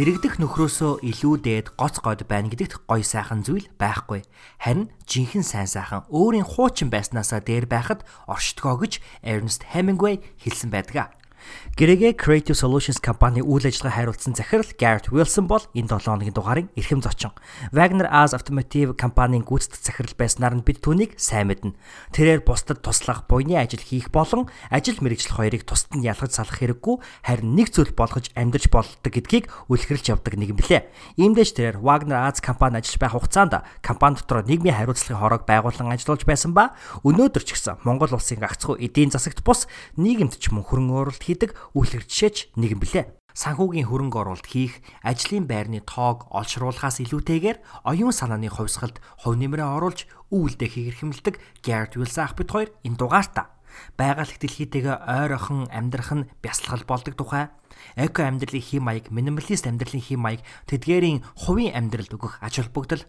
[0.00, 4.24] Дэрэгдэх нөхрөөсөө илүү дээд гоц год байна гэдэгт гоё сайхан зүйл байхгүй.
[4.56, 11.19] Харин жинхэнэ сайн сайхан өөрийн хуучин байснаасаа дээр байхад оршдгоо гэж Ernest Hemingway хэлсэн байдаг.
[11.76, 16.68] Гэрээгээ Creative Solutions компани үйл ажиллагаа хариуцсан захирал Garrett Wilson бол энэ 7 хоногийн дугаарын
[16.76, 17.32] эрхэм зочин.
[17.72, 21.76] Wagner As Automotive компанийн гүйцэтгэх захирал байснаар нь бид түүнийг сайн мэднэ.
[22.12, 26.96] Тэрээр бусдад туслах, буйны ажил хийх болон ажил мэргэжил хоёрыг тусад нь ялгаж салах хэрэггүй
[27.24, 30.90] харин нэг зүйл болгож амьдарч болдог гэдгийг үлэхэрэлж явдаг нэг юм блэ.
[31.16, 36.22] Иймдээч тэрээр Wagner As компани ажиллаж байх хугацаанд компани дотор нийгмийн хариуцлагын хорог байгуулан ажиллаж
[36.26, 36.74] байсан ба
[37.06, 41.54] өнөөдөр ч гэсэн Монгол улсын гагцхүү эдийн засагт бус нийгэмд ч мөн хөрөнгө оруулалт хийдэг
[41.78, 43.14] үйлчлэг жишээч нэг юм блэ.
[43.30, 50.10] Санхүүгийн хөрөнгө оруулалт хийх, ажлын байрны тоог олшруулахаас илүүтэйгээр оюун санааны хувьсгалд хувь нэмрээ оруулж
[50.30, 53.60] үйлдэх хэрэгэмлдэг Garrett Wilson ах бид хоёр энэ дугаартаа.
[53.96, 57.50] Байгаль дэлхийтэйгээ ойрхон амьдрах нь бясалгал болдог тухай.
[57.96, 63.06] Эко амьдралын хэм маяг, минималист амьдралын хэм маяг, тэдгээрийн хувийн амьдралд өгөх ач холбогдол,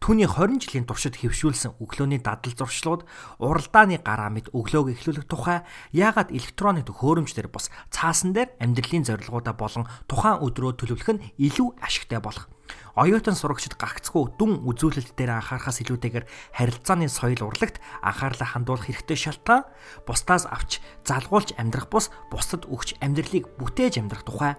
[0.00, 3.04] түүний 20 жилийн туршид хэвшүүлсэн өглөөний дадал зуршлууд,
[3.42, 9.84] уралдааны гараа мэд өглөөг эхлүүлэх тухай, яагаад электронны төхөөрөмжлөр бус цаасан дээр амьдралын зорилгоудаа болон
[10.08, 12.48] тухайн өдрөө төлөвлөх нь илүү ашигтай болох
[12.94, 19.66] оюутан сурагчид гагцгүй дүн үзүүлэлт дээр анхаарахаас илүүтэйгээр харилцааны соёл урлагт анхаарлаа хандуулах хэрэгтэй шалтгаан
[20.06, 24.54] бусдаас авч залгуулж амьдрах бус бусдад өгч амьдралыг бүтээж амьдрах тухай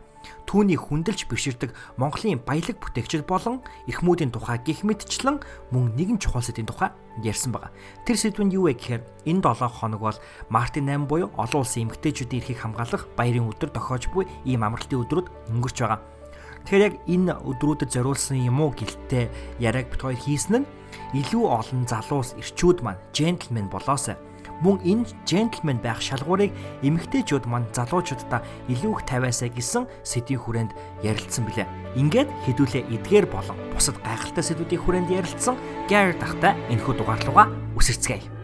[0.49, 6.69] түүний хүндэлж биширдэг Монголын баялаг бүтээгчид болон эрхмүүдийн тухай гих мэтчлэн мөн нэгэн чухал сэдвийн
[6.69, 6.89] тухай
[7.21, 7.69] ярьсан байгаа.
[8.05, 10.17] Тэр сэдвэнд юу вэ гэхээр энэ 7 хоног бол
[10.49, 15.27] Мартин 8 буюу олон улсын эмэгтэйчүүдийн эрхийг хамгаалах баярын өдөр тохиож буй ийм амралтын өдрүүд
[15.53, 16.14] өнгөрч байгаа.
[16.65, 19.29] Тэгэхээр яг энэ өдрүүдэд зориулсан юм уу гэлтэй
[19.61, 20.69] яриаг бит хоёр хийсэн нь
[21.13, 24.17] илүү олон залуус ирчүүд маань джентльмен болоосай.
[24.65, 26.49] Мөн энэ джентльмен байх шалгуурыг
[26.81, 30.71] эмэгтэйчүүд маань залуучуудаа илүү их тавиасаа гэсэн сэдвийн хүрээнд
[31.05, 31.69] ярилцсан билээ.
[32.01, 35.55] Ингээд хэдүүлээ эдгээр болон бусад гайхалтай сэдвүүдийн хүрээнд ярилцсан
[35.85, 37.45] Garrett ахтай энэхүү дугаарлууга
[37.77, 38.34] үсэрцгээе.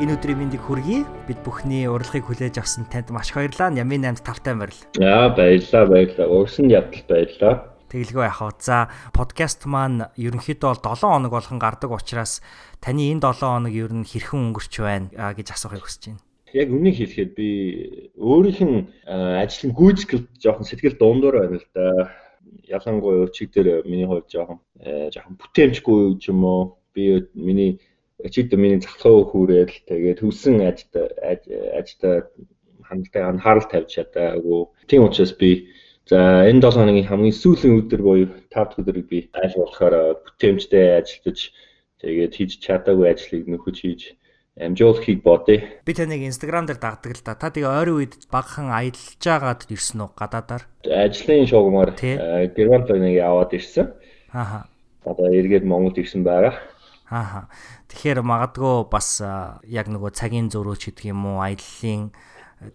[0.00, 1.04] Энэ өдрийн мэндийг хүргэе.
[1.28, 3.76] Бид бүхний урилгыг хүлээж авсан танд маш баярлалаа.
[3.76, 4.80] Ямын 8 тавтай морил.
[4.96, 6.28] За баярлалаа баярлалаа.
[6.32, 7.54] Урьсан ядалт баярлалаа.
[7.92, 8.56] Тэгэлгүй яхаа.
[8.56, 12.40] За подкаст маань ерөнхийдөө бол 7 хоног болгон гардаг учраас
[12.80, 16.24] таны энэ 7 хоног ер нь хэрхэн өнгөрч байна гэж асуухыг хүсэж байна.
[16.56, 17.48] Яг үнийг хэлэхэд би
[18.16, 22.16] өөрийнх нь ажлын гүйцэтгэл жоохон сэтгэл дундуур байна л да.
[22.64, 24.58] Ялангуяа өчиг дээр миний хувьд жоохон
[25.12, 26.80] жоохон бүтээмжгүй юм уу?
[26.92, 27.80] Би миний
[28.30, 32.00] чид миний залхуу хүүрэл тэгээд хөвсөн ажид ажид
[32.86, 34.68] хандлагатай анхаарал тавьж чадаагүй.
[34.86, 35.68] Тийм учраас би
[36.06, 41.00] за энэ 7 хоногийн хамгийн сүүлийн өдөр буюу 5 дахь өдрийг би аль болохоор бүтээмжтэй
[41.00, 41.38] ажиллаж
[42.02, 44.02] тэгээд хийж чадаагүй ажлыг нөхөж хийж
[44.60, 45.64] амжуулахыг бодъё.
[45.86, 47.34] Би таныг инстаграм дээр дагдаг л да.
[47.34, 50.68] Та тэгээ ойрын үед багхан аялж жагаад ирсэн үү гадаадаар?
[50.84, 53.96] Ажлын шугамаар Германд нэг яваад ирсэн.
[54.32, 54.68] Ааха.
[55.08, 56.60] Одоо эргээд Монголд ирсэн байгаа.
[57.12, 57.52] Ааха.
[57.92, 59.20] Тэгэхээр магадгүй бас
[59.68, 62.08] яг нөгөө цагийн зөрөөч гэдэг юм уу аяллаа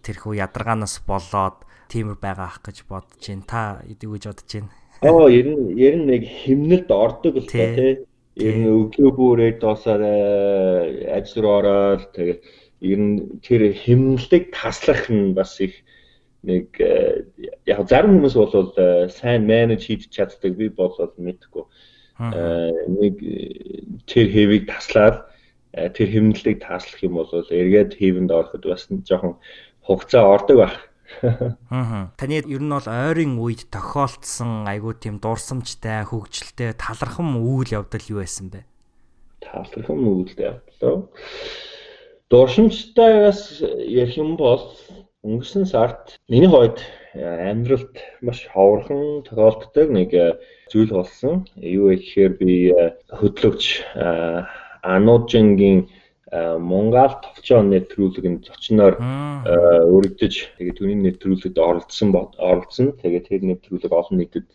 [0.06, 3.48] тэрхүү ядаргаанаас болоод тиймэр байгаа ах гэж бодож байна.
[3.50, 4.70] Та эдийг гэж бодож байна.
[5.02, 8.06] Оо ер нь ер нь нэг химнэлд ордог л та тий.
[8.38, 12.40] Ер нь өглөө бүрээ доосоор ажил руу ороод тэгээд
[12.86, 15.82] ер нь тэр химнэлтийг таслах нь бас их
[16.46, 16.78] нэг
[17.66, 18.70] яг зарим хүмүүс бол
[19.10, 21.66] сайн менеж хийж чаддаг би бол мэдхгүй
[22.18, 23.14] нэг
[24.10, 25.30] тэр хэвийг таслаад
[25.72, 29.38] тэр хэмнэлтийг тааслах юм бол эргээд хэвэнд ороход бас жоохон
[29.86, 30.76] хугацаа ордог байх.
[31.70, 32.10] Аа.
[32.18, 38.20] Таны ер нь бол ойрын үед тохиолдсон айгүй тийм дурсамжтай, хөвгчлөлтэй талархам үйл явдал юу
[38.20, 38.66] байсан бэ?
[39.40, 41.08] Талархам үйл явдал.
[42.28, 44.76] Дурсамжтайгаас ярих юм бол
[45.24, 46.84] өнгөрсөн сард миний хувьд
[47.16, 50.12] амьдралд маш ховорхон тохиолддог нэг
[50.72, 51.46] зүйл болсон.
[51.56, 52.52] Юу вэ гэхээр би
[53.08, 53.62] хөтлөгч
[54.82, 55.88] Ануужингийн
[56.60, 58.94] Монгол товчон нэвтрүүлэгэнд зочноор
[59.96, 62.92] өргөдөж тэгээд түүний нэвтрүүлэгт оролцсон оролцсон.
[63.00, 64.48] Тэгээд тэр нэвтрүүлэг олон нийтэд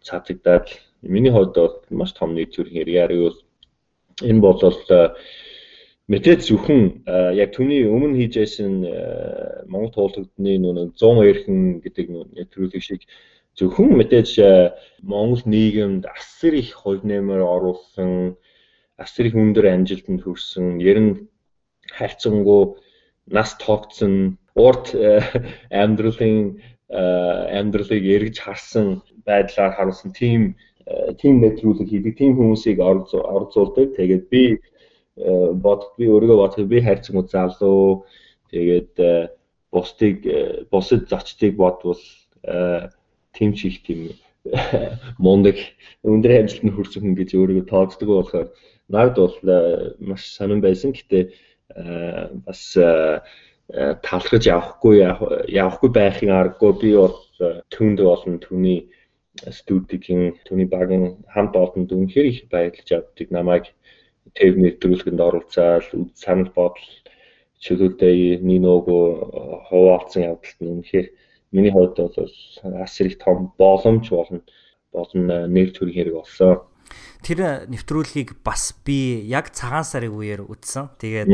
[0.00, 0.66] цаацагдаад
[1.02, 3.36] миний хувьд бол маш том нийт төрхийн яриа юу
[4.24, 4.60] энэ бол
[6.10, 7.04] мэдээд зөвхөн
[7.36, 8.72] яг түүний өмнө хийж байсан
[9.70, 12.06] Монгол туулгадны нүг 100 эрхэн гэдэг
[12.36, 13.04] нэвтрүүлэг шиг
[13.60, 14.30] зөвхөн мэдээж
[15.04, 18.40] Монгол нийгэмд асар их хувь нэмэр оруулсан
[19.00, 21.12] асар их өндөр амжилтанд хүрсэн, ер нь
[21.96, 22.76] хайрцангуй
[23.26, 25.20] нас тоогдсон, урт э,
[25.70, 27.00] амьдралын э,
[27.58, 30.56] амьдралыг эргэж харсан байдлаар харуулсан тийм
[31.20, 33.94] тийм нэвтрүүлэг хийдэг, тийм хүмүүсийг оролцуулдаг.
[33.96, 38.04] Тэгээд би э, бод би өөрийгөө бодоход би хайрцангуй залуу
[38.50, 38.98] тэгээд
[39.70, 40.16] бусдыг
[40.72, 42.00] бусад зочдыг бодвол
[43.36, 44.00] тийм ч их тийм
[45.18, 45.56] мундаг.
[46.02, 48.48] Өндөр амжилтанд хүрсэн хүн гэж өөрийгөө тооцдог болохоор
[48.90, 50.90] Нагд бол э, маш сонирн байсан.
[50.90, 53.22] Гэтэ э, бас э,
[54.02, 54.98] талхаж явахгүй
[55.46, 57.14] явахгүй байхын аргагүй би бол
[57.70, 58.90] түүнд болон түүний
[59.46, 63.70] студигийн түүний багийн хамт олонд үнэхээр их баярлаж авдаг намайг
[64.34, 66.90] тэв нэвтрүүлгэнд оролцоод санал бодол
[67.62, 71.06] чөлөөтэй ниногоо хуваалцсан явдалт нь үнэхээр
[71.52, 72.14] миний хувьд бол
[72.82, 74.40] асар их том боломж болно
[74.92, 76.70] болон нэр төрийн хэрэг болсон
[77.20, 80.96] тэр нэвтрүүлгийг бас би яг цагаан сарын үеэр үзсэн.
[80.96, 81.28] Тэгээд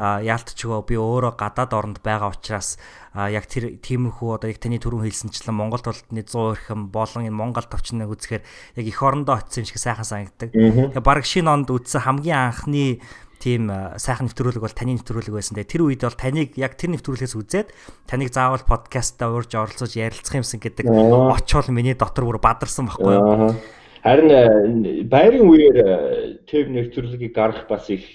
[0.00, 2.80] яалтчгөө би өөрөө гадаад оронд байгаа учраас
[3.12, 7.68] яг тэр тиймэрхүү одоо яг таны түрүүн хэлсэнчлэн Монгол толтны 100 эрхэм болон энэ Монгол
[7.68, 8.42] товчныг үзэхээр
[8.80, 10.50] яг эх орондоо очисон юм шиг сайхан санагддаг.
[10.56, 13.04] Тэгээд баг шинэ онд үзсэн хамгийн анхны
[13.40, 15.54] тийм сайхан нэвтрүүлэг бол таны нэвтрүүлэг байсан.
[15.56, 17.68] Тэгээ тэр үед бол таныг яг тэр нэвтрүүлгээс үзээд
[18.08, 23.54] таныг заавал подкастаа уурж оролцож ярилцах юмсан гэдэг очвол миний дотор бүр бадарсан байхгүй юу.
[24.06, 25.76] Харин байрын үеэр
[26.46, 28.06] тэв нэвтрүүлгийг гаргах бас их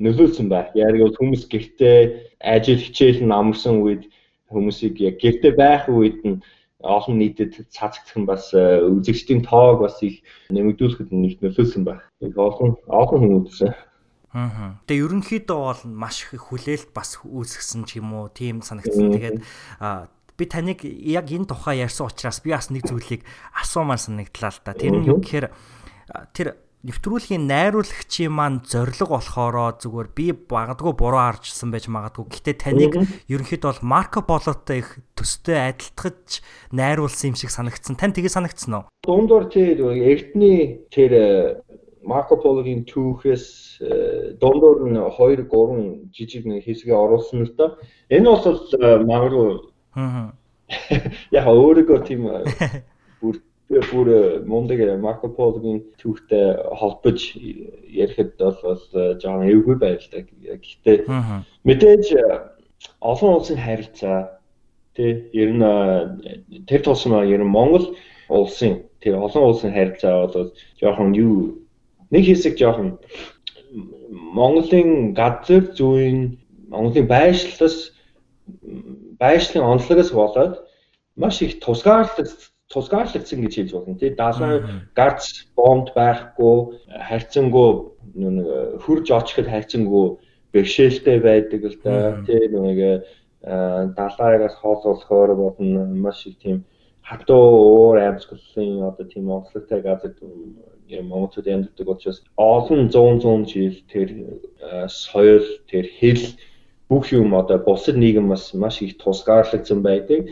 [0.00, 0.72] нөлөөлсөн байх.
[0.76, 4.08] Яг бол хүмүүс гэртээ ажил хичээл нь амарсан үед
[4.48, 6.40] хүмүүсийг яг гэртээ байх үед нь
[6.80, 10.20] олон нийтэд цаацгдах нь бас үзэгчдийн тоог бас их
[10.52, 12.04] нэмэгдүүлэхэд нэг нөлөөлсөн байх.
[12.20, 13.58] Их олон олон хүмүүс
[14.36, 14.76] Аа.
[14.84, 19.16] Тэгээ ерөнхийдөө бол маш их хүлээлт бас үүсгэсэн ч юм уу тийм санагдсан.
[19.16, 19.40] Тэгээд
[20.36, 23.24] би таныг яг энэ тухай ярьсан учраас би бас нэг зүйлийг
[23.56, 24.76] асуумаар санагдлаа л да.
[24.76, 25.48] Тэр нь юу гэхээр
[26.36, 32.30] тэр нэвтрүүлгийн найруулагчийн маань зориг болохоро зүгээр би багадгүй буруу харжсан байж магадгүй.
[32.30, 32.94] Гэтэ таныг
[33.26, 37.98] ерөнхийдөө бол Марко Полотой их төстэй адилтгаж найруулсан юм шиг санагдсан.
[37.98, 38.84] Тань тгээ санагдсан уу?
[39.02, 41.64] Дундор тэр эртний тэр
[42.06, 43.46] Марко Пологийн түүхээс
[44.40, 47.74] дундор нь 2 3 жижиг нэг хэсгээ оруулсан л да.
[48.10, 50.32] Энэ бол магадгүй Аа.
[51.38, 52.26] Яг өөрийгөө тийм
[53.20, 53.38] бүр
[53.90, 54.08] бүр
[54.46, 57.32] мундаг Марко Пологийн түүхтэй холбож
[57.88, 58.82] ярихад бол
[59.22, 60.22] жоохон эвгүй байлаа.
[60.60, 60.98] Гэхдээ
[61.64, 62.04] мэдээж
[63.00, 64.18] олон улсын харилцаа
[64.96, 65.64] тий ер нь
[66.68, 67.96] тэр тусмаа ер нь Монгол
[68.28, 71.65] улсын тэр олон улсын харилцаа бол жоохон юу
[72.10, 72.98] нэг хэсэг жоохон
[74.10, 76.38] Монголын газар зүйн
[76.68, 77.92] Монголын байршлаас
[79.20, 80.54] байшлийн онцлогоос болоод
[81.16, 82.28] маш их тусгаарлаг
[82.72, 84.10] тусгаарлагдсан гэж хэлж болно тий.
[84.10, 86.78] Далайн гарц бомбд байхгүй
[87.08, 87.70] хайрцангуй
[88.14, 90.18] нэг хурж очиход хайрцангуй
[90.52, 93.06] бэрхшээлтэй байдаг л да тий нэг
[93.42, 96.64] далайгаас хооллохоор болно маш их тийм
[97.02, 100.12] хатуу уур амьсгалын одоо тийм онцлогтой газар
[100.90, 104.08] Монголд амьдардаг учраас олон 100 100 жил тэр
[104.88, 106.22] соёл тэр хэл
[106.88, 110.30] бүх юм одоо бусад нийгэм бас маш их тусгаарлагдсан байдаг.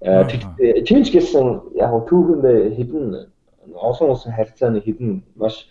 [0.00, 2.44] Тийм ч гэсэн яг түүхэнд
[2.76, 3.04] хэдэн
[3.76, 5.68] олон улсын харилцааны хэдэн маш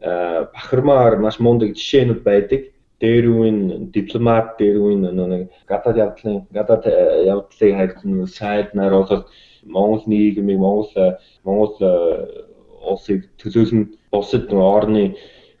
[0.00, 2.60] бахармаар маш мундаг жишээнүүд байдаг.
[3.00, 6.84] Дээр үн дипломат, дээр үн нэг гадаад явдлын гадаад
[7.24, 9.24] явдлыг харилцсан сайд нар бол
[9.64, 11.76] Монгол нийгмийг Монгол Монгол
[12.80, 13.82] улсыг төлөөлн
[14.12, 15.16] бусад орны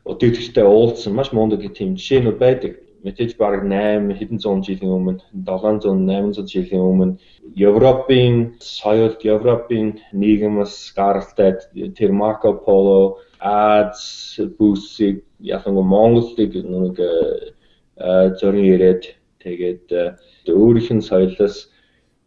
[0.08, 2.72] өдөртөгчтэй уулзсан маш мундаг тийм жишээнүүд байдаг.
[3.04, 7.16] Мэдээж баг 8 хэдэн зуун жилийн өмнө 700 800 жилийн өмнө
[7.56, 11.56] Европын соёл Европын нийгэмс гаралтай.
[11.96, 16.96] Тэр Марко Поло Аз бүсийг ялангуяа Монголыг нэг
[18.40, 19.88] зорин ирээд тэгээд
[20.44, 21.72] өөрийнх нь соёлоос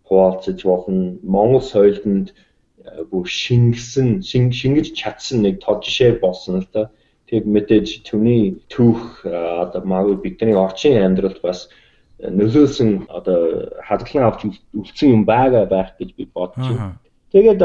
[0.10, 1.18] хуваалцаж болно.
[1.22, 2.34] Монгол соёлд
[3.12, 6.90] бүр шингэсэн шингэж чадсан нэг тод жишээ болсон л да.
[7.30, 11.70] Тэг мэдээж түүний түүх одоо магадгүй бидний орчин амьдралд бас
[12.20, 14.42] нөлөөлсөн одоо хадгалан авч
[14.76, 17.00] үлдсэн юм байгаа байх гэж би байна.
[17.32, 17.62] Тэгээд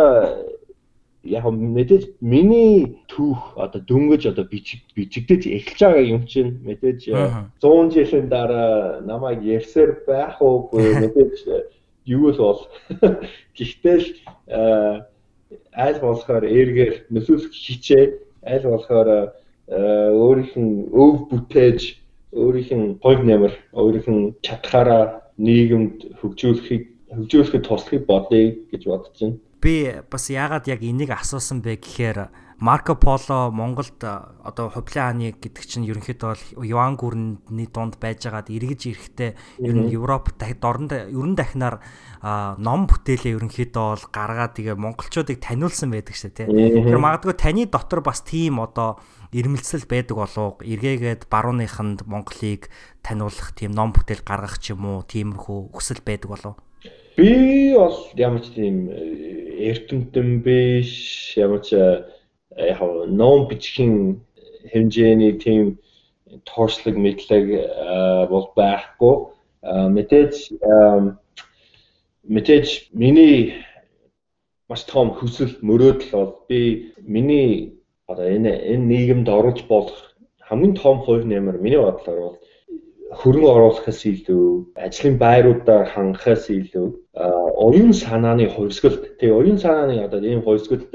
[1.29, 7.01] яг мэдээж миний түүх одоо дөнгөж одоо бичиг бичигдэж эхэлж байгаа юм чинь мэдээж
[7.61, 11.35] 100 жилийн дараа намайг ярьсаар байх уугүй мэдээж
[12.09, 12.61] юу л бол?
[13.57, 14.09] Гэхдээ л
[15.77, 18.05] аль болохоор эргээр нөлөөлөх хичээ
[18.49, 19.37] аль болохоор
[19.69, 21.81] өөрийнх нь өв бүтээж
[22.33, 25.05] өөрийнх нь хувь нэмэр өөрийнх нь чадхаараа
[25.37, 29.37] нийгэмд хөгжүүлэхийг хөгжүүлэхэд туслахыг бодъё гэж бодож байна.
[29.61, 29.75] Би
[30.11, 32.19] бас яагаад яг энийг асуусан бэ гэхээр
[32.59, 39.31] Марко Поло Монголд одоо хувлын хааны гэдэг чинь ерөнхийдөө Юан гүрний дунд байжгаад эргэж ирэхдээ
[39.63, 41.79] ер нь Европ дорнд ерөн дахинаар
[42.59, 46.47] ном бүтээлээ ерөнхийдөө бол гаргаад тэгээ монголчуудыг таниулсан байдаг шээ тий.
[46.51, 48.99] Тэгэхээр магадгүй таны дотор бас тийм одоо
[49.31, 52.75] ирмэлцэл байдаг болов эргээгээд барууныханд Монголыг
[53.07, 56.55] таниулах тийм ном бүтээл гаргах ч юм уу тиймэрхүү хүсэл байдаг болов.
[57.15, 61.75] Би бол ямар ч тийм э, эрдэмтэн биш ямар ч
[62.59, 64.21] яг ном бичихин
[64.73, 65.79] хэмжээний тийм
[66.45, 69.15] тоорчлог мэдлэг э, бол байхгүй.
[69.63, 70.35] Мэдээж
[72.29, 73.65] мэдээж миний
[74.69, 80.13] маш том хүсэл мөрөөдөл бол би миний одоо энэ энэ нийгэмд орж болох
[80.49, 82.37] хамгийн том хувь нэмэр миний бодлоор бол
[83.21, 86.89] хөрөнгө оруулахаас илүү ажлын байруудаар хангахаас илүү
[87.65, 90.93] оюун санааны хувьсгалт тий оюун санааны одоо ийм хувьсгалт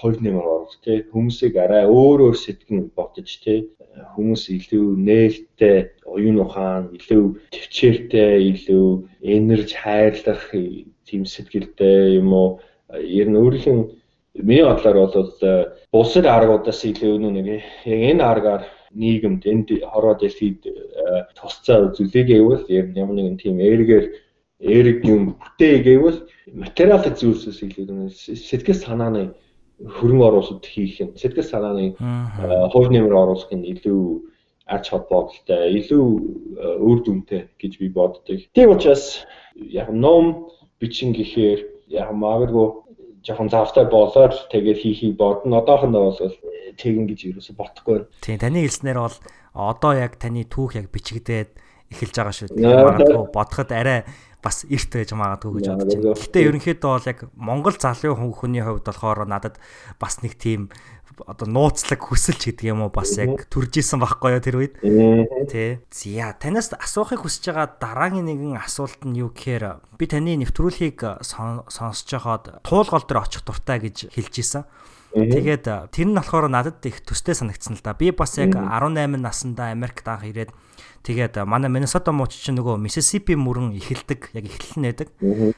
[0.00, 1.04] хувь нэмэр орж тий.
[1.12, 3.68] Хүмүүсийг арай өөр өөр сэтгэн бодож тий.
[4.14, 8.86] Хүмүүс илүү нээлттэй оюун ухаан илүү төвчээртэй илүү
[9.34, 10.44] энерж хайрлах
[11.08, 12.48] тийм сэтгэлтэй юм уу?
[12.92, 13.88] Ер нь өөрийнх нь
[14.34, 15.28] миний бодлоор бол
[15.92, 17.62] бусад аргуудаас илүү нэг яг
[18.10, 18.62] энэ аргаар
[18.94, 20.74] нийгэмд энд хороо дэлхийд э,
[21.38, 24.06] тусцаа үзүүлээ гэвэл ер нь ямар нэгэн тийм эргээр
[24.60, 26.18] эрэг юм бүтээ гэвэл
[26.52, 29.22] материалын зүйлсээс илүү сэтгэл санааны
[29.80, 34.02] хөрөнгө оруулалт хийх юм сэтгэл санааны э, хувь нэмэр оруулах нь илүү
[34.68, 36.06] ач холбогдолтой илүү
[36.60, 38.44] э, үр дүнтэй гэж би боддог.
[38.52, 39.24] Тийм учраас
[39.56, 42.68] яг ном бичин гэхээр яг магадгүй
[43.24, 45.60] жоохон завтай болоод тэгээд хийхийг бодно.
[45.64, 46.34] Одоохондоо бол
[46.76, 48.06] тэгин гэж юусэн бодохгүй.
[48.20, 49.16] Тийм таны хэлснээр бол
[49.54, 51.56] одоо яг таны түүх яг бичигдээд
[51.90, 52.48] эхэлж байгаа шүү.
[52.54, 54.04] Магадгүй бодоход арай
[54.42, 56.16] бас эрт байж магадгүй гэж бодож байна.
[56.16, 59.60] Гэхдээ ерөнхийдөө бол яг Монгол залуу хүний хувьд болохоор надад
[60.00, 60.72] бас нэг тийм
[61.26, 64.74] одоо нууцлаг хүсэлч гэдэг юм уу бас яг төрж исэн байхгүй юу тэр үед
[65.50, 65.82] тий.
[65.92, 72.08] За танаас асуухыг хүсэж байгаа дараагийн нэгэн асуулт нь юу гэхээр би таны нэвтрүүлгийг сонсож
[72.08, 74.64] байхад туулгол дээр очих дуртай гэж хэлж исэн.
[75.14, 77.94] Тэгээд тэр нь болохоор надад их төстэй санагдсан л да.
[77.94, 80.54] Би бас яг 18 наснда Америкт анх ирээд
[81.00, 85.08] Тэгээд манай Миннесота мууч чинь нөгөө Миссисипи мөрөн эхэлдэг, яг эхлэн нэдэг.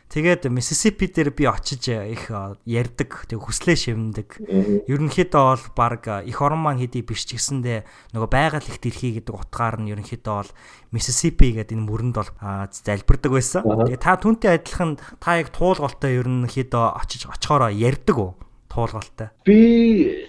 [0.06, 2.30] Тэгээд Миссисипи дээр би очиж их
[2.62, 4.38] ярддаг, тэг хүслээ шивндэг.
[4.86, 9.34] Ерөнхийдөө бол баг их орон маань хэдий биш ч гэсэндээ нөгөө байгаль их дэлхий гэдэг
[9.34, 10.50] утгаар нь ерөнхийдөө бол
[10.94, 12.30] Миссисипи гэдэг энэ мөрөнд бол
[12.70, 13.66] залбирдаг байсан.
[13.66, 18.38] Тэгээд та түнтэй адилхан та яг туулголтой ерөнхийдөө очиж очихороо ярддаг уу?
[18.72, 19.28] Туулголтой.
[19.44, 20.28] Би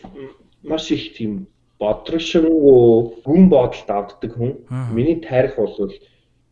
[0.64, 1.48] маш их тийм
[1.80, 4.52] бодрогшингуу гүн бодолд авддаг хүн.
[4.92, 5.72] Миний тарих бол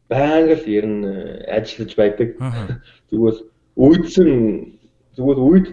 [0.08, 2.36] байнга л ер нь э, ажиллаж байдаг.
[3.10, 3.40] Тэгвэл
[3.86, 4.32] үйдсэн
[5.16, 5.68] тэгвэл үйд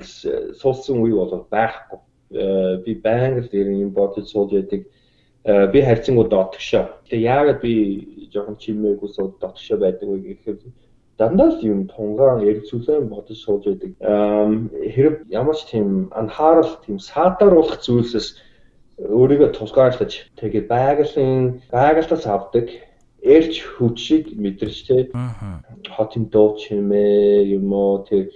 [0.58, 1.98] суулсан үе бол байхгүй.
[2.34, 4.86] Э, би байнга л ер нь юм бодож сууж байдаг.
[5.42, 7.02] Э, би харьцангуй дотгошоо.
[7.10, 10.58] Тэгээ яагаад би жоохон чимээгүй сууд дотгошоо байдаг вэ гэхээр
[11.18, 13.92] дандаа л юм тунгаан эргцүүлэн бодож сууж байдаг.
[14.94, 18.28] Хэрэг ямар ч тийм анхаарал тийм саатааруулах зүйлсээс
[18.98, 22.66] өөрийгөө тусгаарлаж тэгээд байгалийн байгальтаас авдаг
[23.22, 24.96] эрч хүчийг мэдэрч тэ
[25.94, 28.30] хотын дуу чимээ юм уу тэр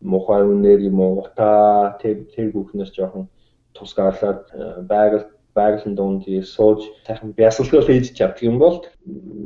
[0.00, 3.26] мухай үнээр юм уу ута тэр тэр бүхнээс жоохон
[3.74, 5.26] тусгаарлаад э, байгаль
[5.60, 6.22] байгалийн дунд
[6.54, 8.76] сууж сайхан бясалгал хийж чаддаг юм бол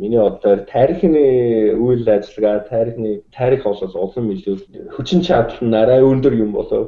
[0.00, 1.24] миний бодлоор тарихны
[1.84, 4.56] үйл ажиллагаа тарихны тарих бол улам илүү
[4.94, 6.84] хүчин чадал нь арай өндөр юм болов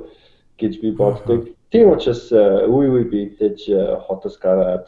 [0.61, 1.49] гэж би боддог.
[1.73, 3.59] Тийм учраас үе үе бийдэж
[4.07, 4.87] хотос гараад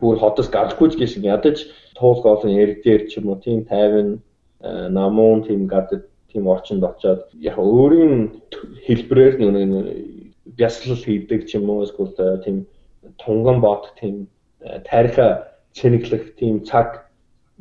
[0.00, 1.66] бүр хотос гарахгүй гэсэн ядаж
[1.98, 4.22] туулгаалan яриг дээр ч юм уу тийм тайван
[4.96, 8.14] намуун тийм гадад тийм орчинд очоод яг өөрийн
[8.86, 9.70] хэлбрээр нэг
[10.56, 12.14] бясалгал хийдэг ч юм уу эсвэл
[12.44, 12.66] тийм
[13.24, 14.28] тунган бод тийм
[14.88, 17.06] тариха цэнэглэх тийм цаг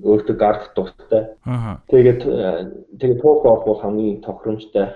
[0.04, 1.36] өөртөө гарах дуртай.
[1.92, 2.22] Тэгээд
[3.00, 4.96] тэгээд туухай бол хамгийн тохиромжтой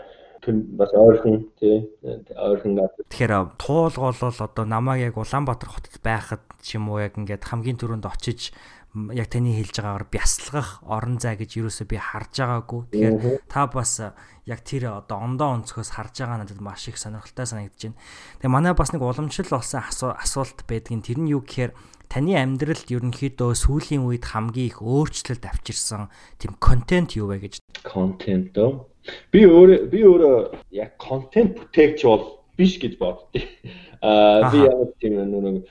[0.51, 1.89] бас ойрхон тий
[2.35, 2.91] ойрхон гад.
[3.09, 7.79] Тэгэхээр туулгол бол одоо намайг яг Улаанбаатар хотод байхад ч юм уу яг ингээд хамгийн
[7.79, 8.51] түрүүнд очиж
[8.93, 12.81] яг таны хэлж байгаагаар бясалгах орон зай гэж юусоо би харж байгаагүй.
[12.93, 13.97] Тэгэхээр та бас
[14.45, 17.97] яг тэр одоо ондоо өнцгөөс харж байгаа надад маш их сонирхолтой санагдаж байна.
[18.37, 21.73] Тэгээ манай бас нэг уламжлал болсон асуулт байдгийн тэр нь юу гэхээр
[22.05, 27.65] таны амьдралд ерөнхийдөө сүүлийн үед хамгийн их өөрчлөлт авчирсан тийм контент юу вэ гэж.
[27.81, 28.85] Контент дөө.
[29.33, 30.37] Би өөрөө би өөрөө
[30.77, 33.41] яг контент бүтээгч бол биш гэж боддیں۔
[34.05, 35.65] Аа би яг тийм нэг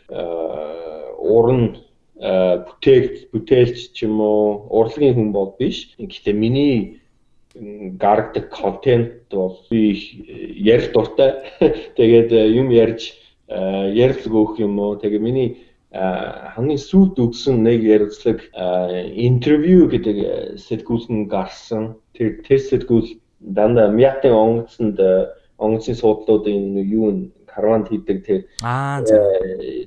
[1.23, 1.79] уран
[2.23, 5.91] бүтээгч бүтээлч ч юм уу урлагийн хүн бол биш.
[5.99, 7.03] Гэхдээ миний
[7.99, 9.99] гаргадаг контент бол би
[10.55, 11.43] ярил дуртай.
[11.99, 13.19] Тэгээд юм ярьж
[13.51, 15.03] ярилцлага өгөх юм уу.
[15.03, 15.49] Тэгээ миний
[15.93, 21.99] хамгийн сүүлд өгсөн нэг ярилцлага интервью гэдэг сэтгүүлсэн гарсан.
[22.15, 24.99] Тэр тест сэтгүүл дандаа мятын онгоцонд
[25.59, 28.41] онгоцны суудлуудын юу карванд хийдэг тэр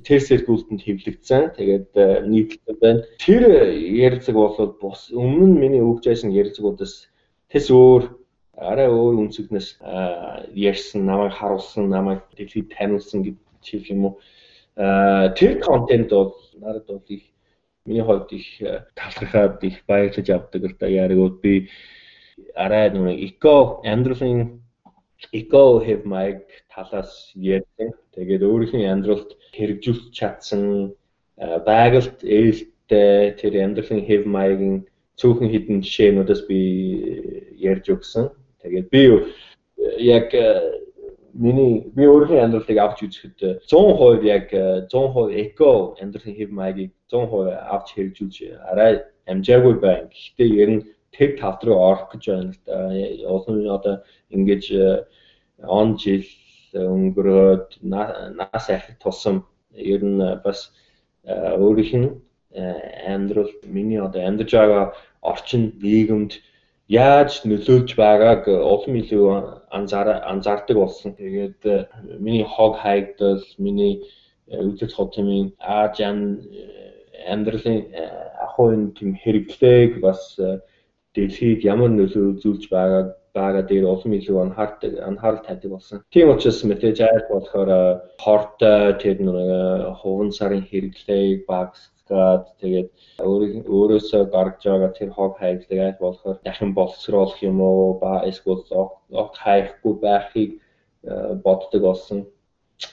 [0.06, 1.42] тэр сэргүүлтэнд хэвлэгдсэн.
[1.58, 3.02] Тэгээд э, нийтлэл байна.
[3.18, 3.42] Тэр
[3.74, 7.10] ярилцаг бол бус өмнө нь миний өгж байсан ярилцагуудаас
[7.50, 8.02] тэс өөр
[8.56, 9.82] арай өөр үнцгнээс
[10.54, 14.14] ярьсан, намайг харуулсан, намайг дэлхийд таниулсан гэж хэлэх юм уу.
[15.36, 17.22] Тэр контент бол надад бол их
[17.86, 21.70] миний хувьд их э, талархаад их баярлаж авдаг л да яригуд би
[22.54, 24.60] арай нэг эко амьдралын
[25.32, 27.92] eco have mic талаас ярьсан.
[28.14, 30.92] Тэгээд өөрийнхөө амьдралд хэрэгжүүлж чадсан
[31.36, 34.76] байгальд ээлтэй тэр амьдралын have mic-ийн
[35.20, 36.60] цөөхөн хідэн жишээнүүдээс би
[37.60, 38.28] ярьж өгсөн.
[38.62, 39.02] Тэгээд би
[40.00, 40.28] яг
[41.36, 47.88] миний би өөрийнхөө амьдралыг авч үзэхэд 100% яг 100% eco амьдралын have mic-ийг 100% авч
[47.96, 48.36] хэрэгжүүлж
[48.72, 50.08] арай амжаагүй байна.
[50.08, 50.82] Гэхдээ ер нь
[51.16, 52.76] тэг тав руу орох гэж байна л да.
[53.28, 55.04] Олон одоо ингэж э,
[55.64, 56.24] он жил
[56.74, 60.72] өнгөрөөд нас ахих тусам ер нь бас
[61.24, 62.10] э, өөрийнх нь
[62.52, 64.92] э, амьдрал миний одоо амьдарч байгаа
[65.22, 66.32] орчин нийгэмд
[66.88, 69.26] яаж нөлөөлж байгааг улам илүү
[69.72, 71.16] анзаар анзаардаг болсон.
[71.16, 71.64] Тэгээд
[72.20, 74.04] миний хог хайгдал, миний
[74.46, 77.90] үдэц хотмын ааж амьдралын
[78.44, 80.38] ахуйн тийм хэрэглээг бас
[81.16, 85.98] дэлхийг ямар нөлөө үзүүлж байгааг бага дээр улам илүү анхаардаг анхаарал тавьдаг болсон.
[86.14, 87.70] Тийм учраас мэдээж айр болохоор
[88.24, 89.36] хортой тэр нэг
[90.00, 92.90] хуван сарын хэрэглээг багасгаад тэгээд
[93.76, 98.64] өөрөөсөө гаргаж байгаа тэр хог хайглыг айр болохоор дахин боловсруулах юм уу ба эсвэл
[99.20, 100.50] ог хайхгүй байхыг
[101.44, 102.18] боддог болсон.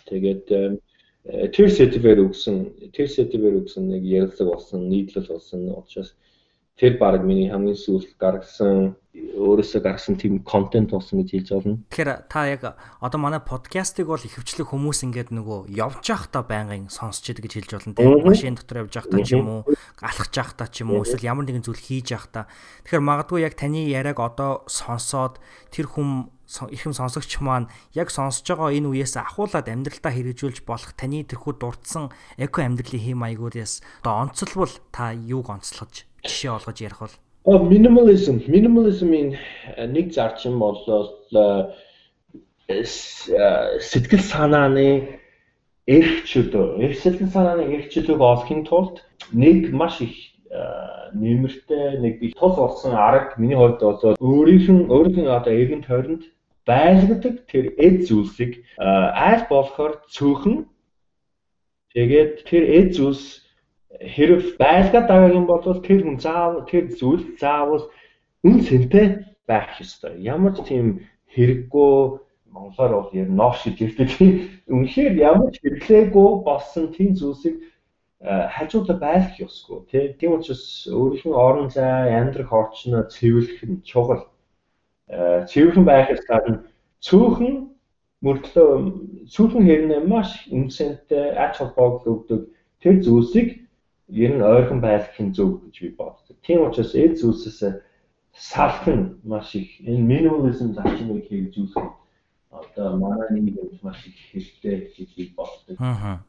[0.10, 0.46] Тэгээд
[1.56, 2.56] тэр сэтвэр өгсөн
[2.96, 6.12] тэр сэтвэр өгсөн нэг ярилцлага болсон нийтлэл болсон учраас
[6.80, 11.78] тэр баг миний хамгийн сүүлд гаргасан өөрөөсөө гаргасан тийм контент болсон гэж хэлж болно.
[11.94, 12.62] Тэгэхээр та яг
[12.98, 17.54] одоо манай подкастыг бол ихэвчлэн хүмүүс ингээд нөгөө явж явах та байнгын сонсч идэг гэж
[17.62, 19.62] хэлж болно тийм машин дотор явж явах та ч юм уу
[20.02, 22.42] алхаж явах та ч юм уу эсвэл ямар нэгэн зүйл хийж явах та.
[22.90, 25.38] Тэгэхээр магадгүй яг таны яриаг одоо сонсоод
[25.70, 26.34] тэр хүм
[26.74, 32.10] ихэм сонсогч маань яг сонсож байгаа энэ үеэс ахуулаад амьдралдаа хэрэгжүүлж болох таны тэрхүү дурдсан
[32.42, 37.16] эко амьдралын хэм маягуудаас одоо онцлбол та юуг онцлохож жишээ олгож ярих бол.
[37.46, 38.40] Minimalism.
[38.48, 39.36] Minimalism-ийн
[39.76, 41.74] э, нэг зарчим бол э,
[42.68, 45.20] э, сэтгэл санааны
[45.86, 46.80] эрх чөлөө.
[46.80, 50.16] Эрх сэтгэл санааны эрх чөлөөг олохын тулд нэг маш их
[51.14, 55.84] нэмэртэй нэг их тус болсон арга миний хувьд бол өөрийнх нь өөрийнх нь одоо эргэн
[55.84, 56.24] тойронд
[56.66, 60.70] байлгадаг тэр эд зүйлсийг аль болохоор цөөхөн
[61.94, 63.43] тэгээд тэр эд зүйлс
[64.02, 67.86] хэрэг байлгаад байгаа юм бол тэр хүн заав тэр зүйл заавал
[68.44, 70.18] үн цэнтэй байх ёстой.
[70.18, 71.94] Ямар ч тийм хэрэггүй
[72.54, 74.10] монголоор бол яг нош гэж ярьдаг.
[74.70, 77.62] Үнэхээр ямар ч хэрэглээгүй болсон тийм зүйлсийг
[78.24, 80.16] хажуудаа байлгах ёсгүй тий.
[80.20, 84.32] Тийм учраас өөрийнх нь орон зай, амьдрах орчноо цэвэрлэх нь чухал.
[85.50, 86.64] Цэвэрхэн байхаас гадна
[87.04, 87.68] цөөхөн
[88.24, 88.70] мөртлөө
[89.28, 92.42] цөөхөн хэрнээ маш үнцэнтэй ач холбогдол өгдөг
[92.80, 93.63] тэр зүйлсийг
[94.10, 96.36] ер нь ойрхон байх нь зөв гэж би боддог.
[96.44, 97.80] Тийм учраас эд зүйлсээс
[98.36, 102.04] салах нь маш их энэ минимализм зарчмыг хэрэгжүүлэх
[102.50, 105.78] одоо манай нийгэмд маш их хэрэгтэй гэж би боддог.
[105.80, 106.26] Аа.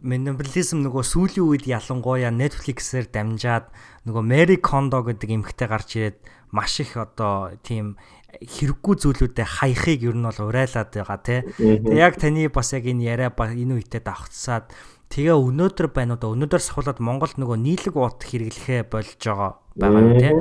[0.00, 3.72] Минимализм нөгөө сүүлийн үед ялангуяа Netflix-ээр дамжаад
[4.04, 6.18] нөгөө Mary Kondo гэдэг эмэгтэй гарч ирээд
[6.52, 7.96] маш их одоо тийм
[8.36, 11.40] хэрэггүй зүйлүүдэд хаяхыг ер нь бол урайлаад байгаа тий.
[11.56, 14.70] Тэгээ яг таны бас яг энэ яриа энэ үедээ давхцаад
[15.14, 20.18] Тэгээ өнөөдөр байна уу өнөөдөр сахуулаад Монголд нөгөө нийлэг уут хэрэглэхэ болж байгаа байгаа юм
[20.18, 20.34] тий.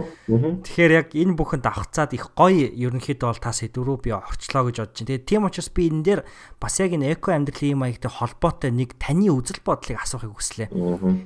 [0.66, 4.98] Тэгэхээр яг энэ бүхэнд авахцаад их гоё ерөнхийдөө бол та сэдврүү би орчлоо гэж бодож
[5.06, 5.26] байна.
[5.30, 6.22] Тийм учраас би энэ дээр
[6.58, 10.70] бас яг энэ эко амьдралын маягтай холбоотой нэг таны үзэл бодлыг асуухыг хүслээ.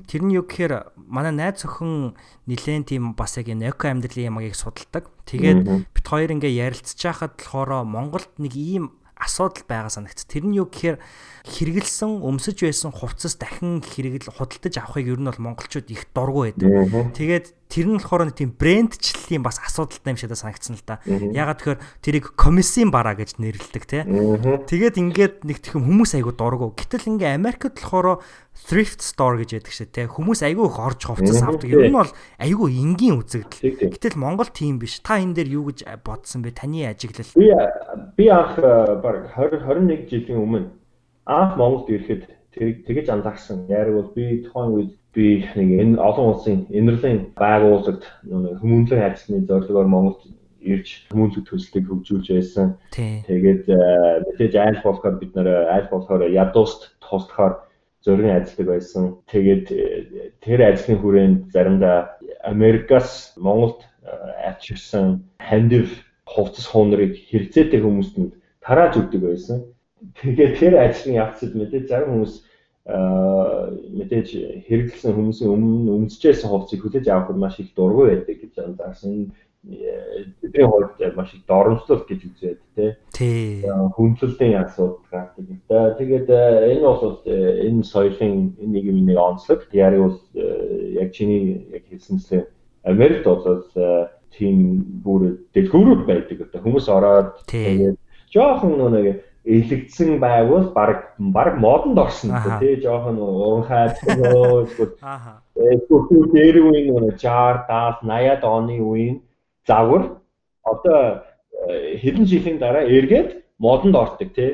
[0.08, 2.20] Тэр нь юу гэхээр манай найз охин
[2.52, 5.08] нилээн тийм бас яг энэ эко амьдралын маягийг судалдаг.
[5.24, 5.64] Тэгээд
[5.96, 10.24] бит хоёр ингээ ярилцж байхад болохоор Монголд нэг ийм асуудал байгаа санагц.
[10.26, 10.98] Тэр нь юу гэхээр
[11.46, 16.70] хэрэгэлсэн өмсөж байсан хувцас дахин хэрэгэл худалдаж авахыг ер нь бол монголчууд их дургу байдаг.
[17.18, 21.04] Тэгээд тэр нь болохоор тийм брэндчлэлийн бас асуудалтай юм шиг санагдсан л да.
[21.06, 24.04] Ягаад тэгэхээр тэрийг комиссийн бараа гэж нэрлэдэг тий.
[24.08, 26.72] Тэгээд ингээд нэг тийм хүмүүс айгу дургу.
[26.74, 28.24] Гэтэл ингээ Америкт болохоор
[28.56, 31.70] thrift store гэж яддаг шүү те хүмүүс айгүй их орж хувцас авдаг.
[31.70, 32.10] Ер нь бол
[32.42, 33.94] айгүй энгийн үзэгдэл.
[33.94, 35.00] Гэтэл Монгол тийм биш.
[35.04, 36.58] Та энэ дээр юу гэж бодсон бэ?
[36.58, 37.30] Таны ажиглал.
[37.38, 37.54] Би
[38.18, 40.68] би анх баг 20 21 жилийн өмнө
[41.28, 42.24] анх Монголд ирэхэд
[42.58, 43.68] тэгэж анзаарсан.
[43.70, 45.28] Яг бол би тухайн үед би
[45.58, 48.06] нэг энэ олон улсын энерлийн байгууллагад
[48.62, 50.22] хүмүүнлэн ажлын зорилгоор Монголд
[50.62, 52.78] ирж хүмүүнлэг төслийг хөгжүүлж байсан.
[52.94, 53.66] Тэгээд
[54.30, 57.68] мэдээж айл болохоор бид нэр айл болохоор ядууст туслахаар
[58.08, 59.04] зөргийн ажилладаг байсан.
[59.28, 64.12] Тэгээд э, тэр ажлын хүрээнд заримдаа Америкаас Монголд э,
[64.48, 65.92] авчирсан хандив
[66.24, 68.32] хувцас хуунрыг хэрэгцээтэй хүмүүстэнд
[68.64, 69.58] тарааж өгдөг байсан.
[70.22, 72.47] Тэгээд тэр ажлын явцад мэдээж зарим хүмүүс э,
[72.88, 74.28] мэдээж
[74.64, 79.36] хэрэглэсэн хүмүүсийн өмнө өмсчээсэн хувцсыг хүлээж авахд маш их дургүй байдаг гэж анзаарсан
[80.42, 82.60] бидний хувьд маш их доромжлол гэж үзээд
[83.12, 83.64] тий.
[83.68, 85.46] Хүндлэлийн асуудал гардаг.
[86.00, 89.68] Тэгээд энэ бол энэ соёлын энэ нийгмийн нэг онцлог.
[89.74, 92.48] Яри бол яг чиний яг хэлсэнчлээ
[92.88, 93.44] Америкт бол
[94.32, 96.48] тийм бүр дэлгүүрүүд байдаг.
[96.48, 98.00] Одоо хүмүүс ороод тэгээд
[98.32, 104.94] жоохон нэг элэгдсэн байвал баг баг модонд орсон тий жоохон уранхай төгөө эсвэл
[105.74, 109.18] эсвэл дээр үеийн 60 70 80-аад оны үеийн
[109.68, 110.04] загвар
[110.64, 111.24] одоо
[111.70, 113.30] э, хэдэн жилийн дараа эргээд
[113.60, 114.52] модонд ордог тий.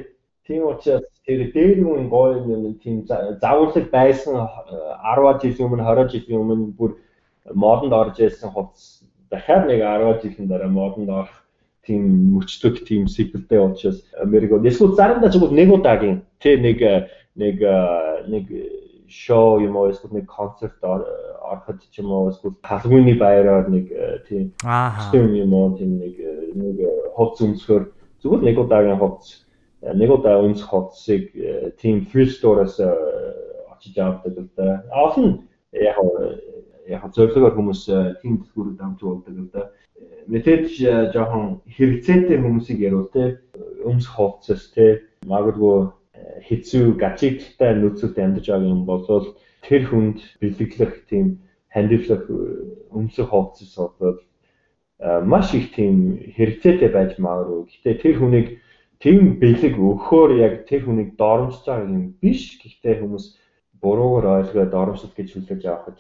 [0.47, 6.41] Тийм учраас тэр дээр үеийн гоё юм тийм загварлаг байсан 10 жилийн өмнө 20 жилийн
[6.41, 6.91] өмнө бүр
[7.53, 11.42] модонд орж ирсэн хувцас дахиад нэг 10 жилийн дараа модонд орох
[11.85, 16.79] тийм мөчтөг тийм сиквелтэй учраас Америк эсвэл заримдаа зөвхөн нэг удаагийн тий нэг
[17.35, 17.59] нэг
[18.27, 18.45] нэг
[19.13, 24.19] шоу юм уу эсвэл нэг концерт ороход ч юм уу эсвэл халгууны байраар нэг э,
[24.27, 26.77] тийм костюм юм уу тийм нэг э, нэг
[27.13, 27.91] хувц өмсгөр
[28.23, 29.45] зүгээр нэг удаагийн хувц
[29.81, 31.29] э, нэг удаа өмсөх хувцсыг
[31.77, 34.83] тийм фри стороос очиж авдаг л да.
[34.89, 35.97] Олон яг
[36.87, 37.85] яг зөвлөгөөр хүмүүс
[38.23, 39.69] тийм дэлгүүрүүд амж болдог л да.
[40.27, 40.67] Мэдээж
[41.13, 43.43] жоохон хэрэгцээтэй хүмүүсийг ярил те
[43.83, 45.91] өмсөх хувцас те магадгүй
[46.47, 49.03] хэцүү гаджигтай нөөцөд амьдарч байгаа юм бол
[49.67, 52.23] тэр хүнд бэлэглэх тийм хандивлах
[52.95, 54.19] өмсөх хувцас бол
[55.23, 57.67] маш их тийм хэрэгцээтэй байж магадгүй.
[57.67, 58.47] Гэхдээ тэр хүнийг
[59.03, 62.55] тийм бэлэг өгөхөөр яг тэр хүнийг доромжж байгаа юм биш.
[62.63, 63.25] Гэхдээ хүмүүс
[63.83, 65.99] буруугаар ойлгоод доромжлол гэж хүлээж авахд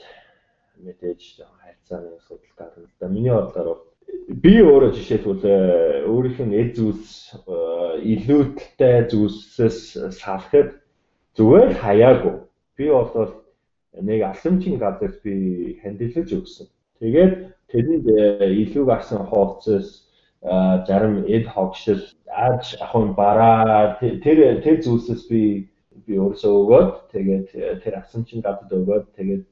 [0.79, 1.21] мэдээж
[1.59, 2.87] хайцааны асуудал гарна.
[2.99, 3.83] За миний бодлоор бол
[4.27, 5.57] би өөрөө жишээлбэл э,
[6.07, 7.57] өөрийнх нь эд зүйлс э,
[8.13, 9.79] илүүдэлтэй зүйлсээс
[10.15, 10.79] салахад
[11.37, 12.35] зүгээр хаяагүй.
[12.77, 13.43] Би бол
[13.99, 16.67] нэг алхамжийн газар би хандилж өгсөн.
[17.03, 17.33] Тэгээд
[17.69, 20.07] тэрэнд э, илүү гарсан хооцос
[20.43, 25.71] зарим эд хогшил аж ахуйн бараа тэр тэр зүйлсээс би
[26.03, 27.47] би өөрсөө өгөөд тэгээд
[27.79, 29.43] тэр асамчин гадад өгөөд тэгээд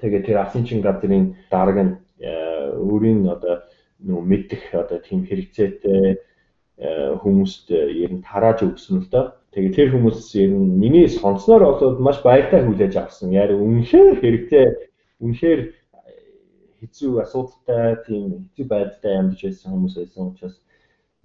[0.00, 3.62] тэгээд тэр асамчин газрын дарга нь өөрийн одоо
[4.02, 6.18] нөгөө мэдэх одоо тийм хэрэгцээтэй
[7.22, 9.24] хүмүүст ер нь тарааж өгсөн л доо.
[9.54, 13.34] Тэгээ тэр хүмүүс ер нь миний сонсноор бол маш баяртай хүлээж авсан.
[13.34, 14.66] Яг үнэхээр хэрэгтэй
[15.18, 15.60] үнэхээр
[16.78, 20.56] хэцүү асуудалтай тийм хэцүү байдалтай амьдарч байсан хүмүүс байсан учраас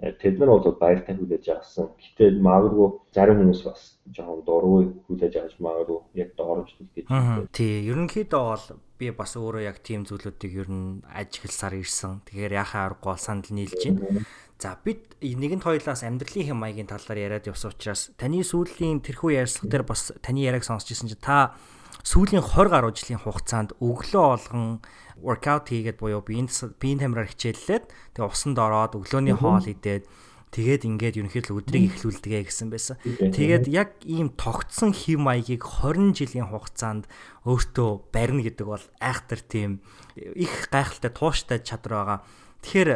[0.03, 1.93] тэд нар бол баяртай хүлээж авсан.
[1.95, 7.07] Гэтэ магадгүй зарим хүмүүс бас жоохон дургүй хүлээж авч магадгүй яг дооржлол гэж.
[7.55, 8.65] Тий, ерөнхийдөө бол
[8.99, 12.19] би бас өөрөө яг тийм зүйлүүдийг ер нь ажигласаар ирсэн.
[12.27, 14.27] Тэгэхээр яхаа аргагүй санал нийлж байна.
[14.59, 19.71] За бид нэгэнт хоёлаас амьдралын хэм маягийн талаар яриад явсан учраас таны сүүлийн тэрхүү ярилцлага
[19.71, 21.55] дээр бас таны яриаг сонсч ирсэн чи та
[22.03, 24.83] сүүлийн 20 гаруй жилийн хугацаанд өглөө олгон
[25.23, 27.85] workout хийгээд буюу биеийн биеийн тамираар хичээллээд
[28.19, 30.03] тэгээ усанд ороод өглөөний хоол идээд
[30.51, 32.99] тэгээд ингээд ерөнхийдөө өдрийг эхлүүлдэгэ гэсэн байсан.
[33.07, 37.09] Тэгээд яг ийм тогтсон хэв маягийг 20 жилийн хугацаанд
[37.47, 39.81] өөртөө барина гэдэг бол айхтар тийм
[40.13, 42.19] их гайхалтай тууштай чадвар байгаа.
[42.61, 42.91] Тэгэхээр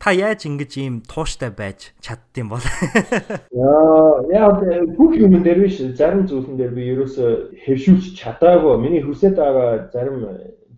[0.00, 2.64] Та яаж ингэж ийм тууштай байж чаддсан бол?
[3.52, 4.48] Яа,
[4.96, 8.80] бүх юм дээр биш зарим зүйлэн дээр би ерөөсө хэвшүүлж чадаагүй.
[8.80, 10.24] Миний хүсэж байгаа зарим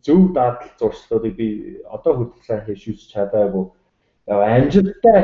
[0.02, 3.70] зөв дадал зуршлуудыг би одоо хүртэл сайн хэвшүүлж чадаагүй.
[4.26, 5.18] Амжилттай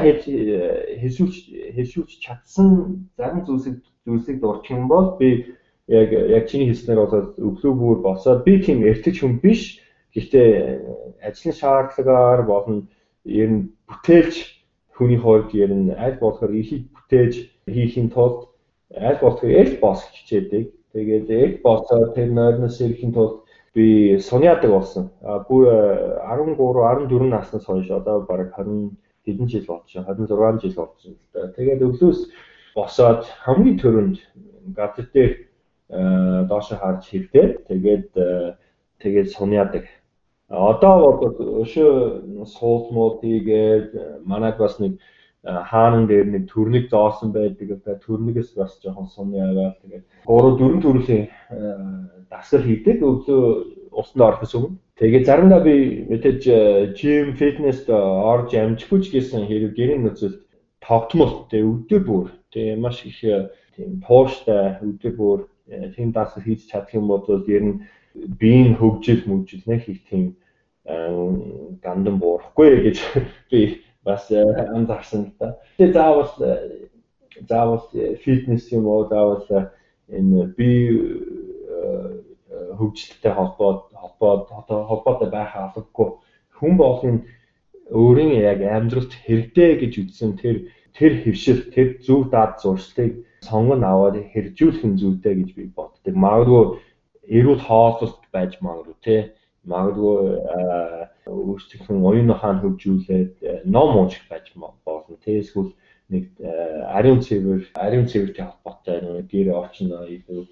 [1.02, 1.36] хэвшүүлж
[1.74, 5.58] хэвшүүлж чадсан зарим зүйлсийг зүйлсийг дурчих юм бол би
[5.90, 9.82] яг яг чиний хэлснээр бол өглөө бүр босоод би тийм эртэж хүн биш.
[10.14, 12.86] Гэхдээ ажлын шаардлагаар болон
[13.26, 14.36] ер нь бүтээлч
[14.96, 17.34] хүний хувьд ер нь аль болохоор ихийг бүтээж
[17.66, 18.48] хийхин тулд
[18.94, 20.64] аль болохоор эль босч хичээдэг.
[20.92, 25.10] Тэгээд эль босоо тэр нойрноос ирэхин тулд би суняадаг болсон.
[25.22, 25.68] А бүр
[26.24, 30.14] 13 14 наснаас хойш одоо бараг 20 хэдэн жил болж байна.
[30.14, 30.98] 26 жил болж
[31.32, 31.52] байна.
[31.56, 32.20] Тэгээд өглөөс
[32.74, 34.16] босоод хамгийн түрүүнд
[34.76, 35.32] гадар дээр
[36.48, 37.46] доош харж хөвдөө.
[37.68, 38.08] Тэгээд
[39.02, 39.84] тэгээд суняадаг.
[40.48, 44.96] Одоо бол өшөө суулмууд хийгээд манайд бас нэг
[45.44, 47.84] хаанан дээр нэг төрнийг зоосон байдаг.
[47.84, 51.28] Төрнөгөөс бас жоохон сумны аваад тэгээд 3 4 төрлийн
[52.32, 53.44] дасгал хийдэг өглөө
[53.92, 54.78] усанд орохос өмнө.
[54.96, 56.42] Тэгээд заримдаа би мэдээж
[56.96, 60.42] жим фитнест орж амжихгүй ч гэсэн хэрэг гэрийн нөхцөлд
[60.80, 63.20] тогтмол тэг өдөр бүр тэг маш их
[63.76, 65.40] тийм тууштай өдөр бүр
[65.94, 67.76] тийм дасгал хийж чадах юм бол ер нь
[68.14, 70.36] биеийн хөгжил мүжил нэг их тийм
[71.84, 72.98] гандан буурахгүй гэж
[73.50, 75.58] би бас анзаарсан л да.
[75.76, 76.30] Тэгээ заавал
[77.48, 77.84] заавал
[78.24, 79.44] фитнес юм уу заавал
[80.08, 80.70] энэ би
[82.78, 84.48] хөгжилттэй холбоод холбоод
[84.88, 86.08] холбоотой байх албагүй
[86.58, 87.16] хүн болгон
[87.90, 90.56] өөрийн яг амьдралд хэрэгтэй гэж үзсэн тэр
[90.96, 96.14] тэр хөвшил тэр зөв даад зуршлыг сонгон аваад хэрэгжүүлэх нь зүйтэй гэж би боддог.
[96.14, 96.64] Магадгүй
[97.28, 99.16] эрүүл хооллолт байж магадгүй те.
[99.68, 100.16] Магадгүй
[101.28, 105.40] өөрсдийнх нь оюун ухаан хөгжүүлээд ном унших байж болно те.
[105.40, 105.72] Эсвэл
[106.08, 106.24] нэг
[106.88, 110.42] ариун цэвэр ариун цэвэртэй холбоотой нэг гэр орчноо илүү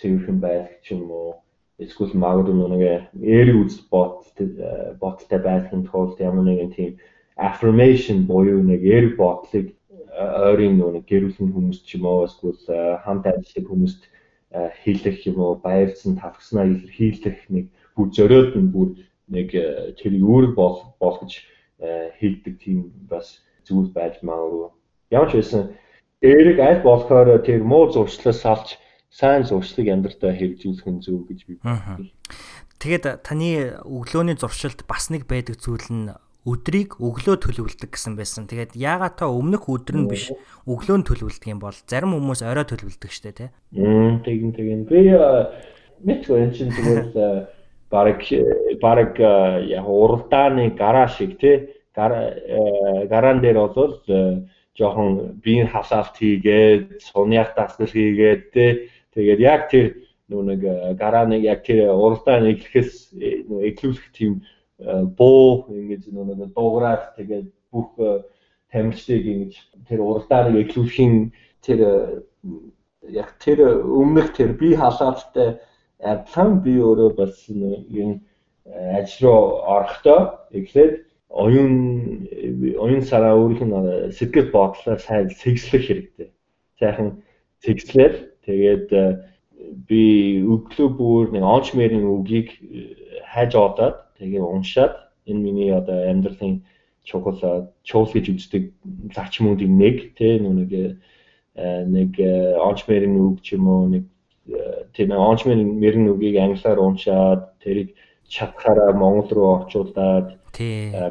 [0.00, 1.32] цэвэрхэн байх ч юм уу.
[1.76, 2.82] Эсвэл магадгүй нэг
[3.20, 4.48] эри үзэл бодолтой
[4.96, 6.90] бодолтой байхын тулд ямар нэгэн тийм
[7.36, 9.76] affirmation буюу нэг эри бодлыг
[10.48, 12.60] ойрын нэг гэрүүлэн хүмүүс ч юм уу эсвэл
[13.04, 14.02] хамт ажилладаг хүмүүст
[14.84, 18.88] хийлэх юм уу баярцсан тавхснаа илэрхийлэх нэг бүр зөрөөд нь бүр
[19.28, 19.48] нэг
[19.96, 20.52] тэрийг үүрэг
[21.00, 21.32] болгож
[22.20, 24.70] хийдэг тийм бас зүйл байж магадгүй.
[25.10, 25.62] Ямар ч байсан
[26.20, 28.78] эрэг аль болохоор тэр муу зуршлаас салж
[29.10, 32.12] сайн зуршлыг амьдралдаа хэрэгжүүлэх нь зөв гэж би боддог.
[32.82, 36.10] Тэгээд таны өглөөний зуршилд бас нэг байдаг зүйл нь
[36.42, 38.50] өдрийг өглөө төлөвлөдөг гэсэн байсан.
[38.50, 40.34] Тэгээд яагаад та өмнөх өдөр нь биш
[40.66, 43.48] өглөө нь төлөвлөдөг юм бол зарим хүмүүс орой төлөвлөдөг штэ тий.
[43.70, 44.82] Мм тэгин тэгин.
[44.90, 45.14] Би
[46.02, 47.46] мэдгүй энэ чинь тэгвэл
[47.92, 48.18] баг
[48.82, 49.14] баг
[49.70, 54.02] яг уралдааны гараа шиг тий гараан дээр бол
[54.74, 58.70] жоохон биеийн хасаалт хийгээд суньяах дасгал хийгээд тий
[59.14, 59.86] тэгээд яг тэр
[60.28, 60.60] нэг
[60.98, 63.14] гарааныг яг тэр уралдааны эхлэхээс
[63.68, 64.42] эхлүүлэх тийм
[65.18, 67.90] буу ингэж нэг дуугараад тэгээд бүх
[68.72, 69.52] тамирчдыг ингэж
[69.88, 71.80] тэр уралдааныг эглүүлэхийн тэр
[73.08, 75.58] яг тэр өмнөх тэр бие халаалттай
[76.02, 78.20] адилхан би өөрөө бас юм
[78.66, 79.42] ажил руу
[79.74, 82.28] орохдоо эхлээд оюун
[82.84, 86.28] оюун сараа өөрийнх нь сэтгэл бодлоо сайн цэгслэх хэрэгтэй.
[86.78, 87.22] Сайхан
[87.64, 88.12] цэгслэр
[88.46, 88.88] тэгээд
[89.88, 90.02] би
[90.42, 92.48] өглөө бүр нэг онч мэрийн үгийг
[93.32, 94.94] хайж одоод тэгээ уншаад
[95.26, 96.62] энэ миний одоо амьдралын
[97.02, 98.70] чухал чуул гэж үздэг
[99.14, 100.70] зарчмуудын нэг тийм нэг
[101.96, 102.10] нэг
[102.68, 104.04] ончмерийн үг ч юм уу нэг
[104.94, 107.98] тийм ончмерийн мэрийн үгийг англиар уншаад тэрийг
[108.30, 110.38] чадхаараа монгол руу орчуулад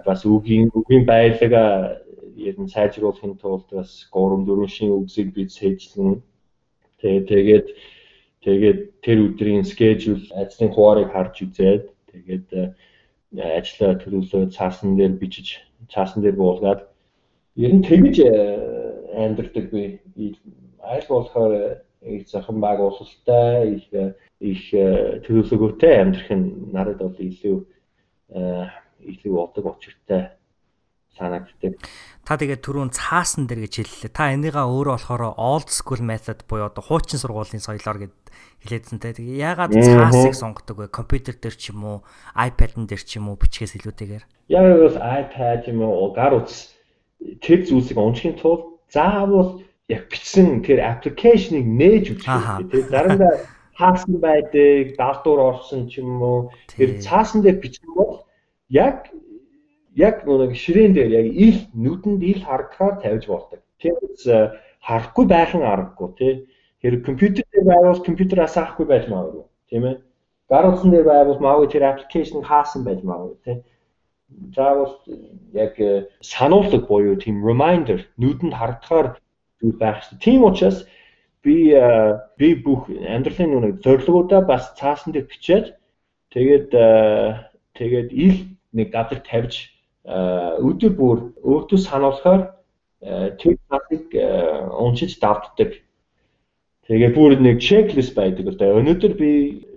[0.07, 1.99] бас үгийн үгийн байлгаа
[2.47, 6.23] ер нь сайжруулахын тулд бас 3 4 шин үгсийг бид сэжлэн.
[7.01, 7.67] Тэгээ тэгээд
[8.45, 12.47] тэгээд тэр өдрийн скежюл ажлын хуваарийг харж үзээд тэгээд
[13.37, 16.81] ажлаа төлөвлөө цаасан дээр бичиж цаасан дээр буулгаад
[17.55, 18.33] ер нь тэгж э,
[19.15, 20.35] амьдэрдэг би.
[20.83, 23.85] Аль болохоор их захан байгуулалттай их
[24.39, 27.57] их э, төлөвлөгөөтэй амьдрах нь надад бол илүү
[28.35, 28.67] э,
[28.99, 30.35] илүү удаг учиртай
[31.17, 31.77] санагддаг.
[32.25, 34.11] Та тэгээд түрүүн цаасан дээр гэж хэллээ.
[34.13, 38.15] Та энийгээ өөрөө болохоор old school method буюу одоо хуучин сургуулийн соёлоор гэд
[38.63, 39.17] хэлээдсэн те.
[39.17, 40.93] Тэгээ яагаад цаасыг сонгодог вэ?
[40.93, 41.97] Компьютер дээр ч юм уу,
[42.37, 44.23] iPad-н дээр ч юм уу бичгээс илүүтэйгээр.
[44.53, 46.77] Яг бол iPad юм уу, гар утас
[47.41, 52.85] тэр зүйлсийг уншихын тулд заавал яг бичсэн тэр аппликейшнийг нээж үзэх те.
[52.85, 53.33] Заримдаа
[53.81, 56.39] хаасан байдаг, даалдуур орсон ч юм уу.
[56.69, 58.23] Тэр цаасан дээр бичих бол
[58.69, 59.09] яг
[59.95, 63.59] яг нэг ширээн дээр яг ил нүдэнд ил харагдахаар тавьж болдог.
[63.81, 64.23] Тэгээс
[64.79, 66.33] харахгүй байхын аргагүй тий.
[66.81, 69.97] Тэр компьютер дээр байвал компьютераас авахгүй байж магадгүй тийм ээ.
[70.49, 73.57] Гар утсан дээр байвал магадгүй тэр аппликейшн хаасан байж магадгүй тий.
[74.55, 74.95] Заавал
[75.53, 75.75] яг
[76.23, 79.19] сануулгаг буюу тийм reminder нүдэнд харагдахаар
[79.59, 80.23] зүйл байх хэрэгтэй.
[80.23, 80.87] Тийм учраас
[81.43, 81.75] би
[82.39, 85.75] би бүх амьдралын нэг зорилгоудаа бас цаасан дээр бичээд
[86.31, 86.69] тэгээд
[87.75, 88.37] тэгээд ил
[88.73, 89.69] нэг гадар тавьж
[90.05, 92.41] өдөр бүр өөртөө сануулахаар
[93.37, 94.05] тэр цаасыг
[94.73, 95.77] уншиж давтдаг.
[96.89, 98.73] Тэгээ бүр нэг чеклист байдаг л да.
[98.81, 99.31] Өнөөдөр би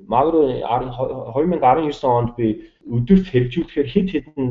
[0.08, 4.46] магадгүй 2019 онд би өдөрт хэрэгжүүлэхээр хэд хэдэн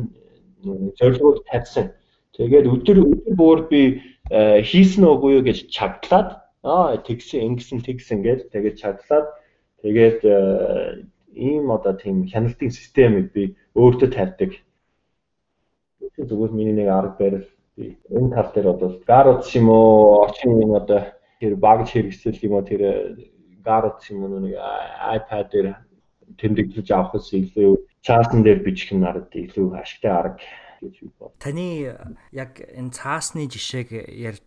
[0.98, 1.90] зорилгууд тавьсан.
[2.38, 3.82] Тэгээд өдөр өдөр бүр би
[4.30, 9.26] хийсэн үгүй юу гэж чадлаад аа тэгсэн ингэсэн тэгсэн гэж тэгээд чадлаад
[9.82, 10.20] тэгээд
[11.34, 14.50] ийм одоо тийм хяналтын системийг би өөртөө тавьдаг
[16.18, 20.72] зүгээр миний нэг арга барил би энэ тал дээр бол гарууд юм уу орчин юм
[20.74, 21.00] одоо
[21.40, 22.82] тэр багж хэрэгсэл юм уу тэр
[23.64, 25.68] гарууд юм уу нэг iPad дээр
[26.38, 27.72] тэмдэглэж авахс илүү
[28.06, 30.38] цаасан дээр бичих нь арга илүү ашигтай арга
[30.84, 31.32] гэж бод.
[31.40, 31.96] Таны
[32.32, 33.88] яг энэ цаасны жишээг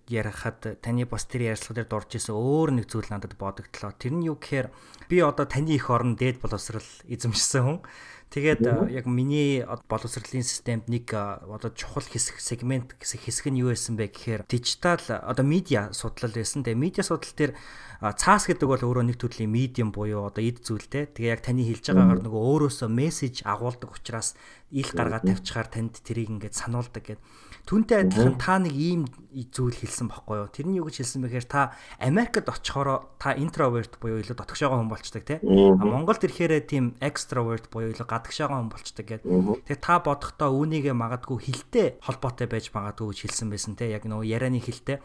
[0.08, 3.92] ярихад таны бас тэр ярилцлага дээр дурж исэн өөр нэг зүйл надад бодогдлоо.
[3.98, 4.70] Тэр нь юу гэхээр
[5.10, 7.80] би одоо таны их орон дээд боловсрал эзэмшсэн хүн.
[8.28, 14.12] Тэгээд яг миний боловсролын системд нэг одоо чухал хэсэг сегмент хэсэг нь юу байсан бэ
[14.12, 16.68] гэхээр дижитал одоо медиа судлал байсан.
[16.68, 17.54] Тэгээ медиа судлал дээр
[17.98, 21.08] цаас гэдэг бол өөрөө нэг төрлийн медиум буюу одоо эд зүйлтэй.
[21.08, 24.38] Тэгээ яг таны хэлж байгаагаар нөгөө өөрөөсөө мессеж агуулдаг учраас
[24.70, 27.24] ил гаргаад тавьчихаар танд тэрийг ингээд сануулдаг гэдэг.
[27.68, 29.08] Түүнтэй адилхан та нэг ийм
[29.52, 30.52] зүйл хэлсэн баггүй юу?
[30.52, 35.24] Тэрний юу гэж хэлсэн бэхээр та Америкт очихороо та интроверт буюу илүү дотгошоогоо хүн болчдаг
[35.28, 35.40] тий.
[35.44, 39.30] А Монголд ирэхээрээ тийм экстраверт буюу илүү гадагшаага хүн болчдаг гэдэг.
[39.70, 43.94] Тэгээ та бодохдоо үүнийгээ магадгүй хилтэй холбоотой байж магадгүй гэж хэлсэн байсан тий.
[43.94, 45.00] Яг нөгөө ярианы хилтэй.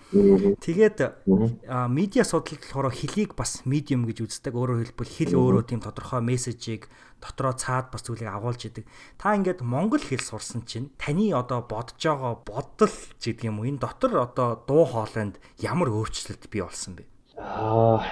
[0.59, 4.57] Тэгээд медиа судлал болохоор хилийг бас медиум гэж үздэг.
[4.57, 6.89] Өөрөөр хэлбэл хил өөрөө тийм тодорхой мессежийг
[7.23, 8.85] дотроо цаад бас зүйлийг агуулж идэг.
[9.15, 13.79] Та ингээд монгол хэл сурсан чинь таны одоо бодож байгаа бодол гэдэг юм уу энэ
[13.79, 17.07] дотор одоо дуу хоолойнд ямар өөрчлөлт бий болсон бэ?
[17.39, 18.03] Аа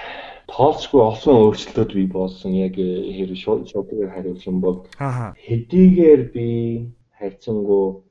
[0.51, 2.51] тоолцгүй олон өөрчлөлтүүд бий болсон.
[2.51, 4.77] Яг хэрэг шоугаар хариулах юм бол
[5.45, 6.47] хэдийгээр би
[7.19, 8.03] хайцсангуу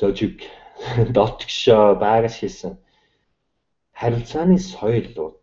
[0.00, 0.42] зожиг
[1.16, 2.72] дотгошоо байгаас хийсэн
[4.00, 5.38] харилцааны соёл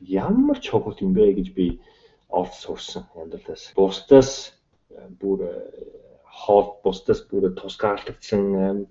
[0.00, 1.66] ямар чухал юм бэ гэж би
[2.28, 3.72] олж сурсан амьдралаас.
[3.76, 4.54] Бусдаас
[5.20, 5.40] бүр
[6.24, 8.42] хоол бусдаас бүр тусгаарлагдсан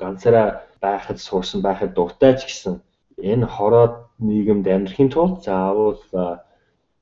[0.02, 0.48] ганцаараа
[0.82, 2.82] байхад сурсан байхад дуртай ч гэсэн
[3.18, 3.96] энэ хороод
[4.28, 6.02] нийгэмд амьдрахын тулд заавал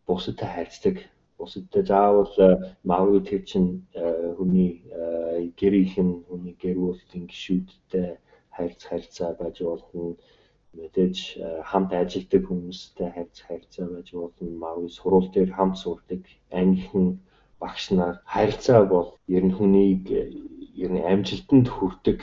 [0.07, 0.95] бусадтай харьцдаг
[1.37, 2.33] бусадтай заавал
[2.89, 3.69] магадгүй тэр чинь
[4.37, 4.71] хүний
[5.59, 8.09] гэрийнх нь хүний гэр бүлийн гишүүдтэй
[8.55, 10.15] харьц харьцаа байж болно.
[10.77, 11.17] Мэдээж
[11.69, 14.47] хамт ажилладаг хүмүүстэй харьц харьцаа байж болно.
[14.63, 16.21] Магадгүй сургууль дээр хамт сурдаг
[16.59, 17.07] ангийнхан
[17.61, 20.03] багш нар харилцаа бол ер нь хүнийг
[20.83, 22.19] ер нь амжилтанд хүрдэг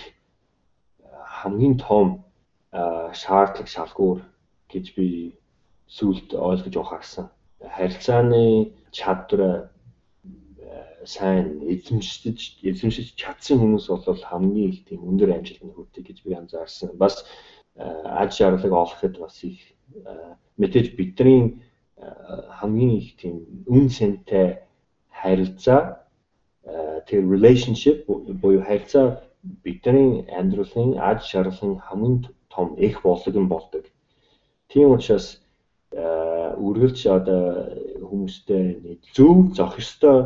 [1.39, 2.07] хамгийн том
[3.21, 4.19] шаардлага шалгуур
[4.73, 5.09] гэж би
[5.89, 7.27] сүулт ойлгож ухаарсан.
[7.77, 9.71] Харилцааны чадвар
[11.05, 16.91] сайн эзэмшиж эзэмшиж чадсан хүмүүс бол хамгийн их тийм өндөр амжилтанд хүрдэг гэж би анзаарсан.
[17.01, 17.25] Бас
[17.77, 19.59] аж шаарлыг олоход бас их
[20.61, 21.63] мэдээж бидний
[22.59, 24.61] хамгийн их тийм үн цэнтэй
[25.09, 26.05] харилцаа
[27.09, 28.05] тэр relationship
[28.43, 29.23] буюу харилцаа
[29.65, 33.85] бидний амьдралын аж шаарлын хамгийн том их боллог нь болдог.
[34.69, 35.41] Тийм учраас
[36.69, 37.45] үргэлж одоо
[38.05, 38.65] хүмүүстэй
[39.17, 40.19] зөв зох ёстой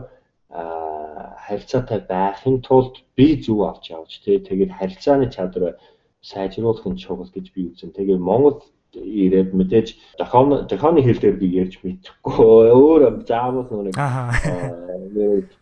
[1.47, 5.79] харилцаатай байхын тулд би зөв авч явж тий тэгээд харилцааны чадвар
[6.23, 7.95] сайжруулах нь чухал гэж би үзэн.
[7.95, 8.63] Тэгээ Монгол
[8.95, 12.71] ирээд мэдээж дохооны дохооны хэл дээр би ярьж мэдэхгүй.
[12.75, 13.95] Өөр заавал нэг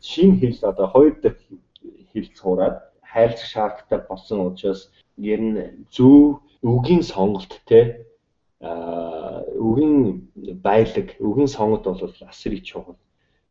[0.05, 1.41] шинэ хэл одоо хоёр дахь
[2.13, 5.57] хэл цуураад хайрлах шаардлагатай болсон учраас ер нь
[5.93, 7.53] зөв үгийн сонголт
[8.61, 10.29] а үгийн
[10.63, 13.01] байлаг, үгийн сонгод бол асар их чухал.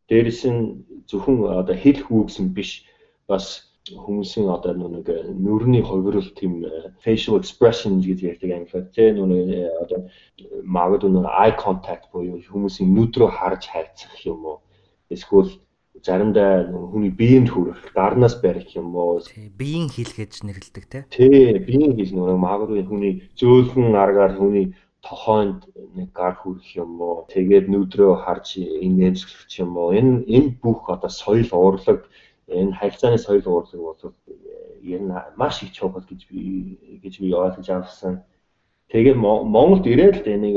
[0.08, 2.86] Дээрэс нь зөвхөн одоо хэл хүүгсэн биш
[3.26, 9.50] бас хүмүүсийн одоо нэг нүрийн хувирал тийм э, facial expression гэж ярьдаг англиар тийм нүг
[9.50, 10.00] э, одоо
[10.62, 14.58] магадгүй нэг eye contact буюу хүмүүсийн нүд рүү харж хайцах юм уу?
[15.10, 15.50] Эсвэл
[16.06, 19.18] заримдаа хүний биеинд хүрэх дарнаас барих юм уу?
[19.58, 25.60] Биеийн хил гэж нэрлэдэг тий Тий биеийн хил нүг магадгүй хүний зөөлхөн аргаар хүний тохоонд
[25.96, 28.48] нэг гар хүрэх юм уу тэгээд нүдрөө харж
[28.84, 32.00] энэ эмсгэх юм уу энэ энэ бүх одоо соёл урлаг
[32.48, 34.14] энэ харилцааны соёл уурлаг бол
[34.82, 36.40] ер нь маш их чухал гэж би
[37.02, 38.14] гэж би ойлгож авсан.
[38.92, 40.56] Тэгээд Монголд ирээд л энийг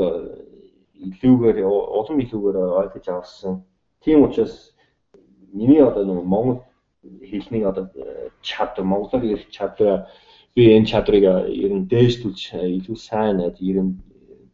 [1.04, 3.64] илүүгээр улам илүүгээр ойлгож авсан.
[4.04, 4.74] Тийм учраас
[5.52, 6.60] миний одоо нэг Монгол
[7.22, 7.88] хэлний одоо
[8.42, 10.08] чадвар, монголоор ярих чадвар
[10.54, 12.42] би энэ чадрыг ер нь дээшлүүлж
[12.78, 13.92] илүү сайн найд ер нь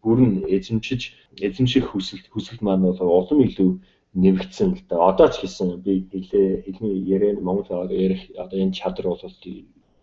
[0.03, 3.71] бүрэн эзэмшиж эзэмших хүсэлт хүсэлт маань бол улам илүү
[4.15, 4.97] нэмэгдсэн л да.
[5.11, 9.23] Одоо ч гэсэн би хэлээ хэлний яриа монголоор ярих одоо энэ чадвар бол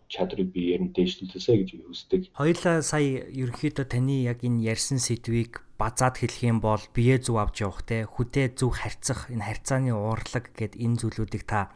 [0.08, 2.20] чадрыг би ер нь дээшлүүлээсэ гэж хүсдэг.
[2.32, 7.60] Хоёлаа сая ерөнхийдөө таны яг энэ ярьсан сэдвийг базаад хэлэх юм бол бие зүв авч
[7.60, 11.68] явах те хүдээ зүв харьцах энэ харьцааны уурлаг гэд энэ зүйлүүдийг та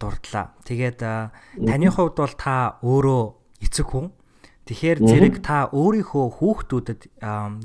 [0.00, 0.56] дурдлаа.
[0.64, 1.00] Тэгээд
[1.68, 3.22] таны хувьд бол та өөрөө
[3.60, 4.08] эцэг хүн.
[4.66, 7.00] Тэгэхээр зэрэг та өөрийнхөө хүүхдүүдэд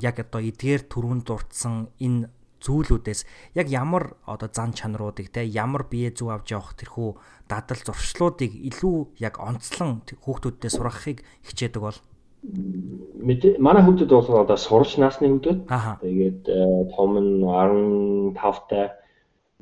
[0.06, 2.30] яг одоо эдгээр төрөнд дурдсан энэ
[2.62, 3.20] зүйлүүдээс
[3.58, 7.10] яг ямар одоо зан чанаруудыг те ямар бие зүв авч явах тэрхүү
[7.50, 11.98] дадал зуршлуудыг илүү яг онцлон хүүхдүүддээ сургахыг хичээдэг бол
[13.58, 15.58] манай хүүхдүүд бол одоо сурч наасны хүүхдүүд.
[16.02, 16.42] Тэгээд
[16.94, 18.94] том нь 15 тай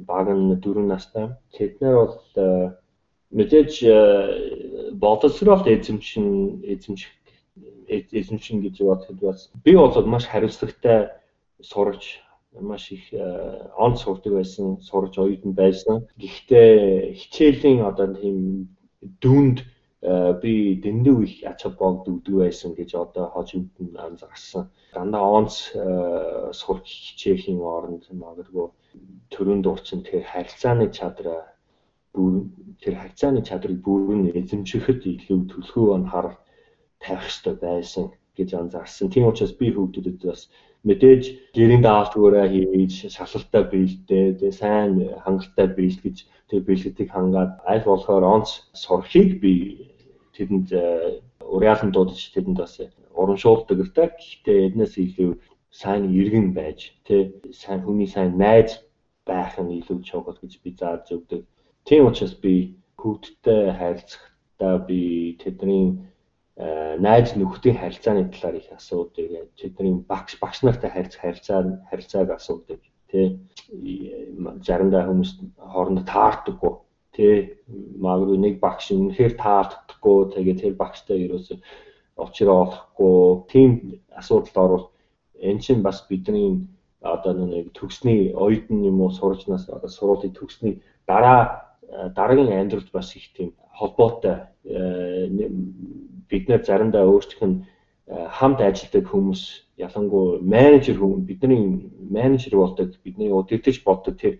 [0.08, 1.36] баг нь 4 настай.
[1.52, 2.72] Тэднэр бол э,
[3.36, 3.96] мэдээж э,
[4.96, 7.12] боловсролт эзэмшин эзэмших
[7.90, 11.10] эзэмшин гэж бодоход бас би бол маш хариуцлагатай
[11.60, 12.20] сурч
[12.60, 16.06] маш их э, онц сурдаг байсан, сурж оюутан байсан.
[16.18, 18.68] Гэхдээ хичээлийн одоо тийм
[19.22, 19.58] дүнд
[20.42, 24.70] би дэндүү их ач холбогддог байсан гэж одоо хожимд анзаарсан.
[24.94, 25.54] Дандаа онц
[26.60, 28.66] сурч хичээхийн оронд магадгүй
[29.30, 31.42] төрөнд урчин тэр харилцааны чадраа
[32.14, 32.48] бүр
[32.82, 36.38] тэр харилцааны чадрыг бүрэн эзэмшихэд илүү төлхөө анхаарал
[37.04, 38.04] тавих хэрэгтэй байсан
[38.36, 39.10] гэж анзаарсан.
[39.10, 40.42] Тийм учраас би хүүхдүүдэд бас
[40.88, 41.22] мэдээж
[41.56, 44.92] гэрийн даалтгаараа хийж шалалтаа биелдээ тэгээ сайн
[45.24, 46.16] хангалттай биелгэж
[46.48, 48.48] тэгээ биелгэтийг хангаад аль болохоор онц
[48.82, 49.54] сурахыг би
[50.36, 51.20] тэдэнд э,
[51.56, 52.74] уриалан дуудаж тэдэнд бас
[53.20, 54.08] урамшуулдаг л та.
[54.08, 55.30] Гэхдээ эднээс илүү
[55.80, 57.22] сайн иргэн байж тий
[57.52, 58.80] сайн хүний сайн найз
[59.28, 61.42] байх нь илүү чухал гэж би зааж өгдөг.
[61.84, 62.54] Тийм учраас би
[63.00, 65.00] хүүхдтэй харилцахдаа би
[65.42, 66.09] тэдний э,
[66.60, 69.48] найз нөхдийн харилцааны талаар их асуудаг.
[69.56, 72.80] Тэдний багш багш нартай харилцаа харилцаа харилцааг асуудаг.
[73.08, 73.40] Тэ
[74.60, 76.72] заримдаа хүмүүс хоорондоо таардаггүй.
[77.16, 77.26] Тэ
[77.96, 80.18] магадгүй нэг багш үнэхээр таарддаггүй.
[80.36, 81.58] Тэгээд тэр багштай ерөөсөө
[82.20, 83.48] очроо олохгүй.
[83.48, 83.70] Тийм
[84.12, 84.86] асуудалд орвол
[85.40, 86.68] эн чинь бас бидний
[87.00, 93.16] одоо нэг төгсний оюутан юм уу сурчнаас одоо сургуулийн төгсний дараа э, дараагийн амьдралд бас
[93.16, 95.28] их тийм холбоотой э,
[96.30, 97.56] бид нэр заримдаа өөрсдөх нь
[98.06, 99.42] э, хамт ажилладаг хүмүүс
[99.86, 101.62] ялангуяа менежер хүмүүс бидний
[102.16, 104.34] менежер болдог бидний удирдах болдог тэр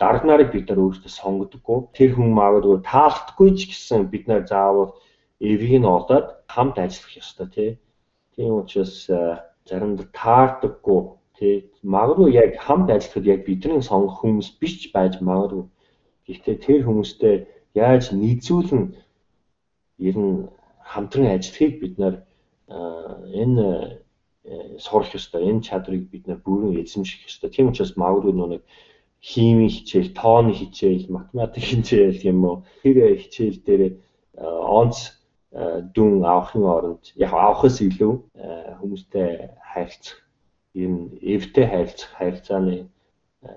[0.00, 1.78] дарга нарыг бид нар өөрсдөө сонгодоггүй.
[1.96, 4.94] Тэр хүн магадгүй таалдахгүй ч гэсэн бид нар заавал
[5.40, 7.70] эвийг нь олоод хамт ажиллах ёстой тий.
[8.34, 9.06] Тийм учраас
[9.68, 11.00] заримдаа таардаггүй
[11.42, 11.72] Тий.
[11.82, 15.64] Магадгүй яг хамт ажиллахад яг бидний сонгох хүмүүс биш байж магадгүй.
[16.28, 17.34] Гэхдээ тэр хүмүүстэй
[17.74, 18.82] яаж нийцүүлэн
[20.08, 20.46] ер нь
[20.92, 22.14] хамтран ажиллахыг бид нар
[23.42, 23.66] энэ
[24.44, 25.42] э, сурах ёстой.
[25.50, 27.50] Энэ чадрыг бид нар бүрэн эзэмших ёстой.
[27.50, 28.62] Тийм учраас магадгүй нэг
[29.22, 33.82] химийн хичээл, тооны хичээл, математик хичээл юм уу тэр хичээл дээр
[34.34, 34.96] онц
[35.94, 38.14] дүн авахын оронд яг авахаас илүү
[38.80, 39.30] хүмүүстэй
[39.70, 40.18] харилцах
[40.74, 42.88] энэ эвтэй харилцах харилцааны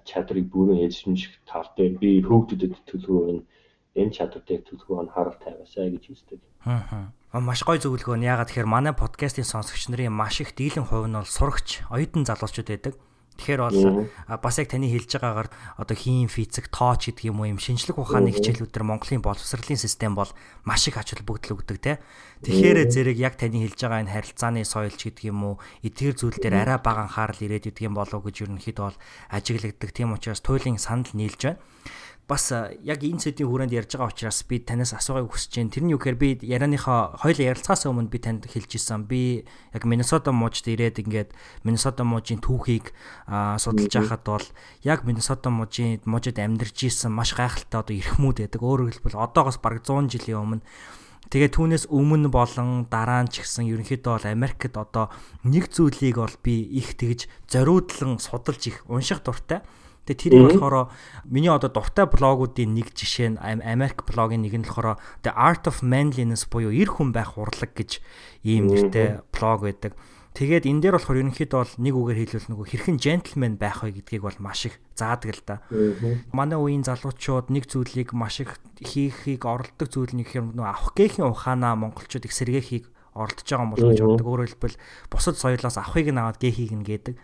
[0.04, 3.40] чадрыг бүрэн эзэмших тал дээр би хүүхдэд төлөвлөгөө
[3.96, 6.40] энэ чадвар дээр төлөвлөгөө анхаарал тавиасаа гэж үздэг.
[6.68, 7.16] Аа.
[7.40, 11.16] Маш гоё зөвлөгөө нь ягаад тэгэхээр манай подкастын сонсогч нарын маш их дийлэн хувь нь
[11.16, 12.96] бол сурагч, оюутан залуучууд байдаг.
[13.36, 14.08] Тэгэхээр бол
[14.40, 18.32] бас яг таны хэлж байгаагаар одоо хийн физик, тооч гэдэг юм уу юм шинжлэх ухааны
[18.32, 20.32] хичээлүүд төр Монголын боловсролын систем бол
[20.64, 22.00] маш их ач холбогдол өгдөг те.
[22.48, 26.64] Тэгэхээр зэрэг яг таны хэлж байгаа энэ харилцааны соёлч гэдэг юм уу эдгээр зүйл дээр
[26.64, 29.00] арай бага анхаарал ирээд идэг юм болов уу гэж ерөнхийдөө бол
[29.36, 29.92] ажиглагддаг.
[29.92, 31.60] Тийм учраас туйлын санал нийлж байна
[32.26, 32.50] бас
[32.82, 35.74] яг энэ сэдвийн хүрээнд ярьж байгаа учраас би танаас асуугыг хүсэж байна.
[35.78, 39.06] Тэрний юу гэхээр би ярианыхаа хоёул ярилцахаас өмнө би танд хэлж исэн.
[39.06, 41.30] Би яг Миннесота мужид ирээд ингээд
[41.62, 42.98] Миннесота мужийн түүхийг
[43.30, 44.48] судалж байхад бол
[44.82, 48.62] яг Миннесота мужийн мужид амьдарч исэн маш гайхалтай одоо эрхмүүд байдаг.
[48.66, 50.66] Өөрөөр хэлбэл одоогоос бараг 100 жилийн өмнө
[51.26, 55.10] Тэгээ түүнээс өмнө болон дараа нь ч гэсэн ерөнхийдөө бол Америкт одоо
[55.42, 59.66] нэг зүйлийг бол би их тэгж зориудлан судалж их унших дуртай.
[60.06, 60.94] Тэгээ тэрийг болохоор
[61.26, 65.82] миний одоо дуртай блогуудын нэг жишээ нь Америк блогийн нэг нь болохоор The Art of
[65.82, 68.06] Manliness буюу эр хүн байх урлаг гэж
[68.46, 69.98] ийм нэртэй блог байдаг.
[70.36, 74.28] Тэгээд энэ дээр болохоор ерөнхийдөө бол нэг үгээр хэлвэл нөгөө хэрхэн джентльмен байх вэ гэдгийг
[74.28, 75.64] бол маш их заадаг л да.
[76.36, 81.32] Манай үеийн залуучууд нэг зүйлийг маш их хийхийг оролдог зүйл нэг юм нөгөө авах гээхийн
[81.32, 84.28] ухаанаа монголчууд их сэргээхийг оролдож байгаа юм болов гэж боддог.
[84.28, 84.78] Өөрөөр хэлбэл
[85.08, 87.16] бусад соёлоос авахыг нь аваад гээхийг нь гэдэг.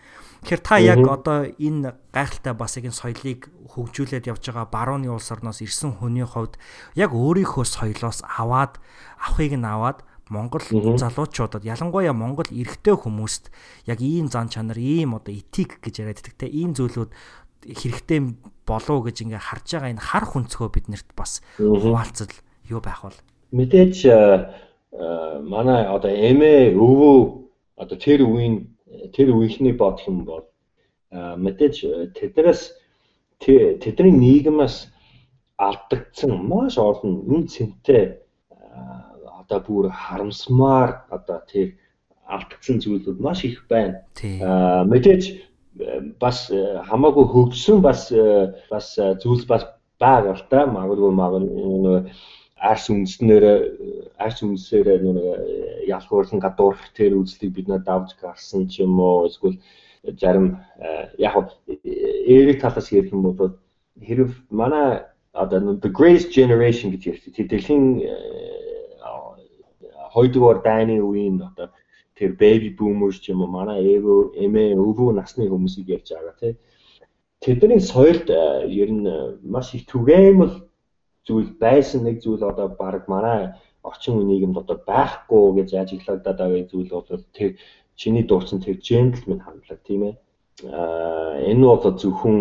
[0.41, 5.29] Тэгэхээр та яг одоо энэ гайхалтай бас яг энэ соёлыг хөгжүүлээд явж байгаа барууны улс
[5.29, 6.57] орноос ирсэн хүний хувьд
[6.97, 8.81] яг өөрийнхөө соёлоос аваад
[9.21, 10.63] авахыг нь аваад Монгол
[10.97, 13.51] залуучуудад ялангуяа Монгол эрэгтэй хүмүүст
[13.85, 17.11] яг ийм зан чанар, ийм одоо этик гэж яриад байдаг те ийм зүйлүүд
[17.67, 18.19] хэрэгтэй
[18.65, 22.31] болов гэж ингээ харж байгаа энэ хар хүнцгөө биднэрт бас хуваалцал
[22.65, 23.19] юу байх бол?
[23.51, 24.07] Мэдээж
[25.45, 27.19] манай одоо эмээ өвөө
[27.75, 28.71] одоо тэр үеийн
[29.15, 30.45] тэр үеийнхний бодох юм бол
[31.11, 31.75] мэдээж
[32.15, 32.61] тэднээс
[33.39, 34.75] тэдний нийгэмээс
[35.57, 38.21] алдагдсан маш олон үн цэнтэй
[39.39, 41.75] одоо бүр харамсмаар одоо тэр
[42.25, 44.01] алдсан зүйлүүд маш их байна.
[44.87, 45.23] Мэдээж
[46.19, 46.47] бас
[46.89, 48.11] хамаагүй хөгжсөн бас
[48.71, 49.63] бас зүйлс бас
[49.99, 52.07] байгаа л та магадгүй магадгүй
[52.62, 53.45] арс үнснээр
[54.22, 55.18] арс үнсээр нэг
[55.89, 59.57] ялхуурлан гадуурх тэр үзлийг бид над давж гарсан ч юм уу эсвэл
[60.22, 60.62] зарим
[61.18, 63.57] яг эрэг талаас ярих юм бол
[63.97, 67.49] хэрэг манай одоо the greatest generation гэж ярьдаг.
[67.49, 67.86] Дэлхийн
[70.14, 71.72] хоёрдугаар дайны үеийн одоо
[72.16, 76.53] тэр baby boomers ч юм уу манай ээгөө эмээ өвөө насны хүмүүсийг ярьж байгаа тий.
[77.41, 80.53] Тэдний соёлд э, ер нь э, маш их түгээмэл
[81.28, 83.53] зүйл байсан нэг зүйл одоо баг манай
[83.84, 87.51] орчин үеийн нийгэмд одоо байхгүй гэж ажиглагдаад байгаа зүйл бол тэр
[87.99, 90.15] чиний дурдсан тэр gentleman хандлага тийм ээ.
[90.69, 92.38] Аа энэ бол зөвхөн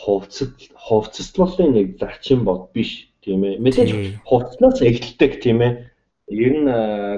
[0.00, 0.52] хувцас
[0.86, 3.60] хувцаслалын нэг зарчим бод биш тийм ээ.
[3.64, 3.90] Мэдээж
[4.28, 5.72] хувцснаас эхэлдэг тийм ээ
[6.28, 6.68] ер нь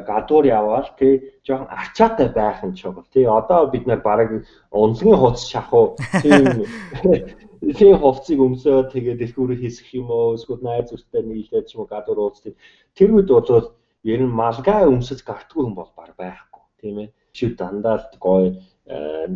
[0.07, 5.51] гадуур яваал тий жоохон арчаатай байх нь чухал тий одоо бид нар бараг унлагын хуц
[5.51, 6.63] шахуу тийм
[7.79, 10.35] тийм хувцсыг өмсөө тэгээд дэлгүүрээ хийсэх юм уу?
[10.37, 12.55] Эсвэл найз зүртэй нийлээд ч юм уу гадуур ууц тий
[12.97, 16.65] тэр үед бол ер нь малгай өмсөж гартгүй юм бол баг байхгүй.
[16.81, 17.09] Тийм ээ.
[17.37, 18.49] Шив дандаа л гоё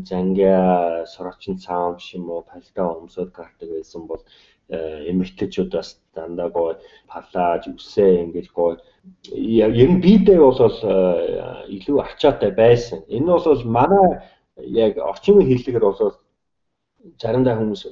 [0.09, 2.43] зангиа сороочин цаам юм уу?
[2.49, 4.23] Пальтаа өмсөд гардаг байсан бол
[4.73, 6.73] Э, эмэгтэйчүүд бас дандаа гоё
[7.11, 8.81] палаж үсээ ингэж гоё
[9.37, 13.05] ер нь бидээ бол э, илүү ачаатай байсан.
[13.13, 14.07] Энэ бол манай
[14.57, 16.17] яг орчин үеийн хэллэгээр бол
[17.21, 17.83] заримдаа хүмүүс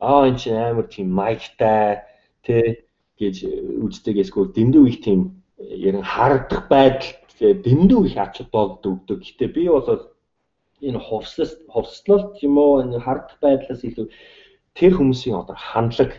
[0.00, 2.02] аа энэ чинь амар тийм майктай
[2.44, 2.84] тэ
[3.18, 3.36] гэж
[3.84, 5.20] үздэг эсвэл дэндүү их тийм
[5.58, 9.20] ер нь харагдах байдал дэндүү их ач холбогдол өгдөг.
[9.22, 10.10] Гэтэ би бол
[10.82, 14.06] энэ хувцлал хувцлалт юм уу энэ харагдах байдлаас илүү
[14.74, 16.18] тэр хүмүүсийн одоо хандлага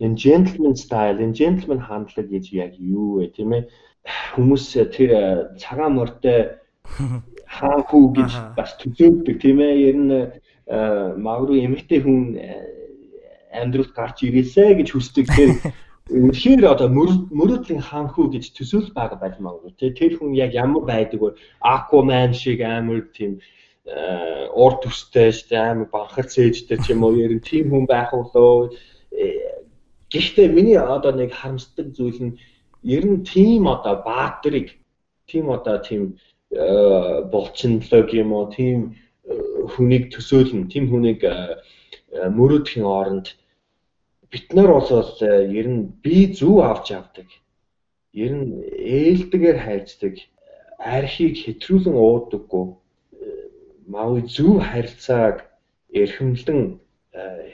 [0.00, 3.62] энэ gentleman style, энэ gentleman хандлага гэж яг юу вэ тийм ээ?
[4.34, 4.64] Хүмүүс
[4.94, 5.22] тэр э,
[5.58, 6.62] цагаан морьтой
[7.56, 9.74] хаан хүү гэж бас төсөөлдөг тийм ээ?
[9.90, 10.12] Ер нь
[10.66, 12.48] магадгүй эмэгтэй хүн э,
[13.54, 15.26] амьдралд гарч ирээсэ гэж хүсдэг.
[15.30, 15.50] Тэр
[16.16, 19.72] үнэхээр одоо мөрөдлийн хаан хүү гэж төсөөл байгаа байж магадгүй.
[19.78, 21.38] Тий тэр хүн яг ямар байдаг вэ?
[21.62, 23.42] Aquaman шиг амар тийм
[23.86, 27.22] Э, урд төстэй шүү дээ амар банхар цээжтэй ч юм уу.
[27.22, 28.74] Ер нь тийм хүн байх болоо
[29.14, 29.62] э,
[30.10, 32.34] гэхдээ миний одоо нэг харамсдаг зүйл нь
[32.82, 34.74] ер нь тийм одоо баатрыг
[35.30, 36.18] тийм одоо тийм
[36.50, 38.50] э, болчинлог юм уу?
[38.50, 38.98] Тийм
[39.72, 40.70] хүнийг төсөөлнө.
[40.70, 41.20] Тийм хүнийг
[42.38, 43.26] мөрөөдхийн оронд
[44.30, 45.12] бид нар бол
[45.60, 47.28] ер нь би зүв авч авдаг.
[48.14, 50.14] Ер нь ээлдэгээр хайрцдаг.
[50.78, 52.66] Архийг хэтрүүлэн уудаггүй.
[53.90, 55.36] Магадгүй зөв харилцааг
[55.90, 56.60] эрхэмлэн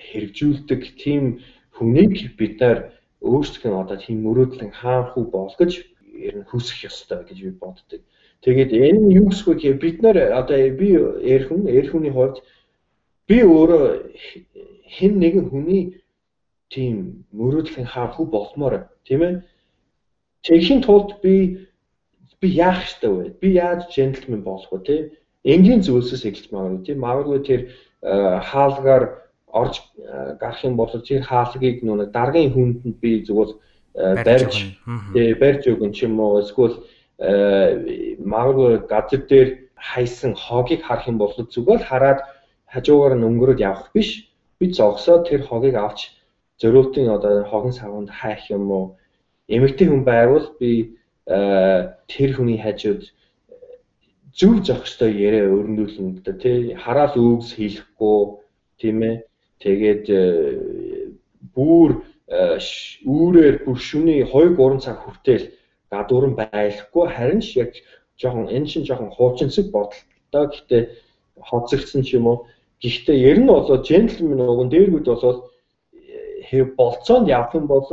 [0.06, 0.82] хэрэгжүүлдэг.
[1.02, 1.40] Тийм
[1.76, 2.78] хүнийг бид нар
[3.22, 5.72] өөрсдөө одоо тийм мөрөөдлөн хаанхуу болгож
[6.28, 8.00] ер нь хүсэх ёстой гэж би боддог.
[8.42, 10.88] Тэгээд энэ юу гэсгүй гэхээр бид нар одоо би
[11.34, 12.42] эрхэн эрхүний хувьд
[13.28, 13.82] би өөрөө
[14.98, 15.82] хэн нэгэн хүний
[16.74, 19.34] тийм мөрөөдлөн хаанхуу болмоор тийм ээ.
[20.42, 21.68] Тэгэхин тулд би
[22.40, 23.24] би яах ёстой вэ?
[23.40, 24.82] Би яаж джентльмен болох вэ?
[24.86, 25.02] Тийм
[25.44, 27.60] энгийн зүйлсээс эхэлж магадгүй тийм магадгүй тэр
[28.02, 29.04] э, хаалгаар
[29.50, 34.54] орж э, гарах юм бол тэр хаалгыг нүг даргын хүндэнд би зүгээр э, барьж
[35.14, 36.78] тий барьж өгөн ч юм уу эсвэл
[37.18, 42.20] магадгүй газар дээр хайсан хогийг харах юм бол зүгээр хараад
[42.72, 44.30] хажуугаар нь өнгөрөөд явах биш.
[44.58, 46.14] Би зогсоод тэр хогийг авч
[46.60, 48.86] зөрүүтийн одоо хогон савнд хайх юм уу?
[49.48, 50.96] Эмэгтэй хүн байвал би
[51.26, 53.02] тэр хүний хажууд
[54.32, 58.40] зөв зөх ёстой яриа өрнүүлнэ гэдэг тий хараал үгс хийхгүй
[58.80, 59.16] тийм ээ.
[59.60, 60.22] Тэгээд э,
[61.54, 62.58] бүр э,
[63.04, 65.52] үүрээр бүр шүний 2 3 цаг хүртэл
[65.92, 67.72] гадуурн байхгүй харин ч яг
[68.20, 70.00] жоохон энэ шин жоохон хуучинсаг бодол
[70.32, 70.44] доо.
[70.48, 70.82] Гэхдээ
[71.48, 72.38] хоцрогдсон ч юм уу.
[72.82, 75.40] Гэхдээ ер нь бол джентлмен уг нь дээргүүд бол
[76.48, 77.84] хэв болцоонд явах юм бол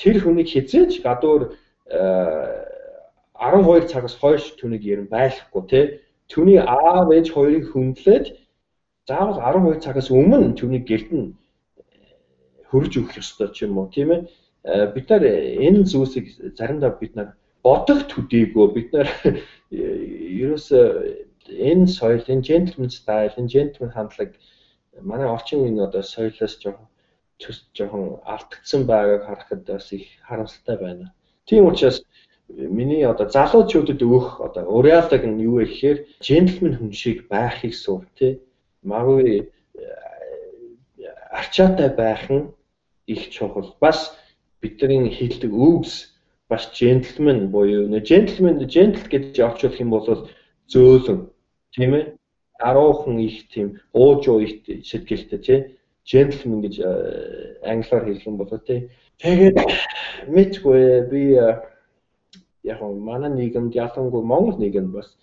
[0.00, 1.42] тэр хүнийг хизээж гадуур
[1.88, 5.84] 12 цагаас хойш түүнийг ярин байхгүй тий.
[6.32, 8.26] Түүний аав ээж хоёрыг хүндлээд
[9.08, 11.36] заавал 12 цагаас өмнө түүнийг гэрт нь
[12.70, 14.20] хөрж өгөх ёстой ч юм уу тийм ээ.
[14.64, 19.08] Бид нар энэ зүйлсийг заримдаа бид нар бодох төдийгөө бид нар
[19.70, 20.84] ерөөсөө
[21.70, 24.32] энэ соёл, энэ gentleman style, энэ gentleman хандлага
[25.02, 26.88] манай орчин үеийн одоо соёлоос жоохон
[27.76, 31.12] жоохон алдагдсан байгааг харахад бас их харамсалтай байна.
[31.46, 32.04] Тийм учраас
[32.48, 38.06] миний одоо залуучуудад өгөх одоо уриалдаг нь юу вэ гэхээр джентльмен хүн шиг байхыг сур
[38.18, 38.40] тий.
[38.82, 39.50] Магадгүй
[41.30, 42.52] арчаатай байх нь
[43.06, 43.76] их чухал.
[43.80, 44.14] Бас
[44.64, 46.16] бидний хэлдэг үгс
[46.48, 50.08] бас джентльмен буюу нэ джентльмен джентл гэж явуулах юм бол
[50.72, 51.20] зөөлөн
[51.76, 52.04] тийм ээ.
[52.64, 55.60] Аруухан их тийм ууж уу их сэтгэлтэй тий
[56.04, 56.80] gentleman гэж
[57.64, 58.90] англиар хэлэх юм бол тий.
[59.18, 59.56] Тэгээд
[60.28, 61.22] мэдгүй би
[62.64, 65.16] яг манай нийгэмд ялангуяа Монгол нийгэмд бас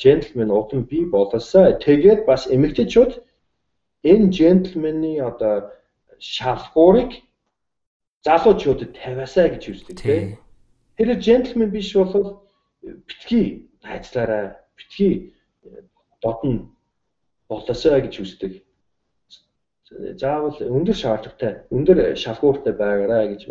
[0.00, 1.76] gentleman утам би болосоо.
[1.76, 3.20] Тэгээд бас эмэгтэйчүүд
[4.04, 5.70] энэ gentleman-ы одоо
[6.18, 7.20] шалгуурыг
[8.24, 10.38] залуучуудад тавиасаа гэж үздэг тий.
[10.96, 12.44] Тэр gentleman биш бол
[12.82, 15.34] битгий хайцлаараа битгий
[16.22, 16.72] дотн
[17.48, 18.64] болосоо гэж үздэг
[20.18, 23.42] заавал өндөр шаардлагатай, өндөр шалгууртай байгаарай гэж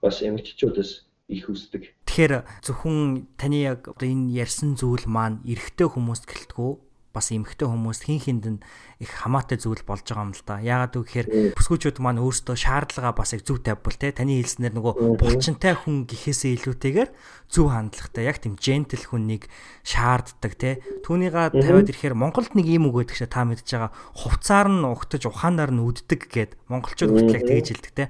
[0.00, 0.90] бас эмэгтэйчүүдээс
[1.30, 1.92] их хүсдэг.
[2.08, 6.70] Тэгэхээр зөвхөн таны яг одоо энэ ярьсан зүйл маань эрэгтэй хүмүүст гэлтгүү
[7.10, 8.58] бас эмэгтэй хүмүүст хин хинд нь
[9.02, 10.62] их хамаатай зүйл болж байгаа юм л да.
[10.62, 14.14] Яагаад гэвэл бүсгүүчүүд маань өөрсдөө шаардлагаа бас их зөв тавьбал те.
[14.14, 17.10] Таны хэлснээр нөгөө булчинтай хүн гэхээсээ илүүтэйгээр
[17.50, 18.22] зөв хандлагатай.
[18.30, 19.50] Яг тийм жентл хүнийг
[19.82, 20.78] шаарддаг те.
[21.02, 23.90] Түүнийга тавиад ирэхээр Монголд нэг юм үг гэдэг чинь та мэдж байгаа.
[24.14, 28.04] Хувцаар нь угтаж ухаанаар нь үддэг гэд монголчууд хүртэл яг тэгэж хэлдэг те.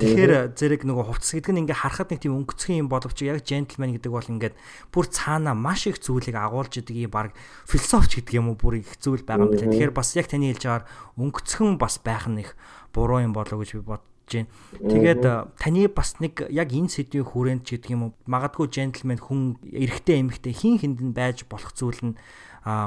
[0.00, 4.00] Тэгэхээр зэрэг нөгөө хувцас гэдэг нь ингээ харахад нэг тийм өнгөцгөн юм боловч яг джентльмен
[4.00, 4.56] гэдэг бол ингээд
[4.88, 7.36] бүр цаана маш их зүйлийг агуулж идэг юм баг
[7.68, 9.68] философч гэдэг юм уу бүр их зүйл байгаа юм байна.
[9.68, 10.88] Тэгэхээр бас яг таны хэлж байгаагаар
[11.20, 12.56] өнгөцгөн бас байх нь их
[12.96, 14.48] буруу юм болов гэж би бодож байна.
[14.80, 15.22] Тэгээд
[15.60, 20.24] таны бас нэг яг энэ сэдвийн хүрээнд ч гэдэг юм уу магадгүй джентльмен хүн эрэгтэй
[20.24, 22.16] эмэгтэй хин хинд нь байж болох зүйл нь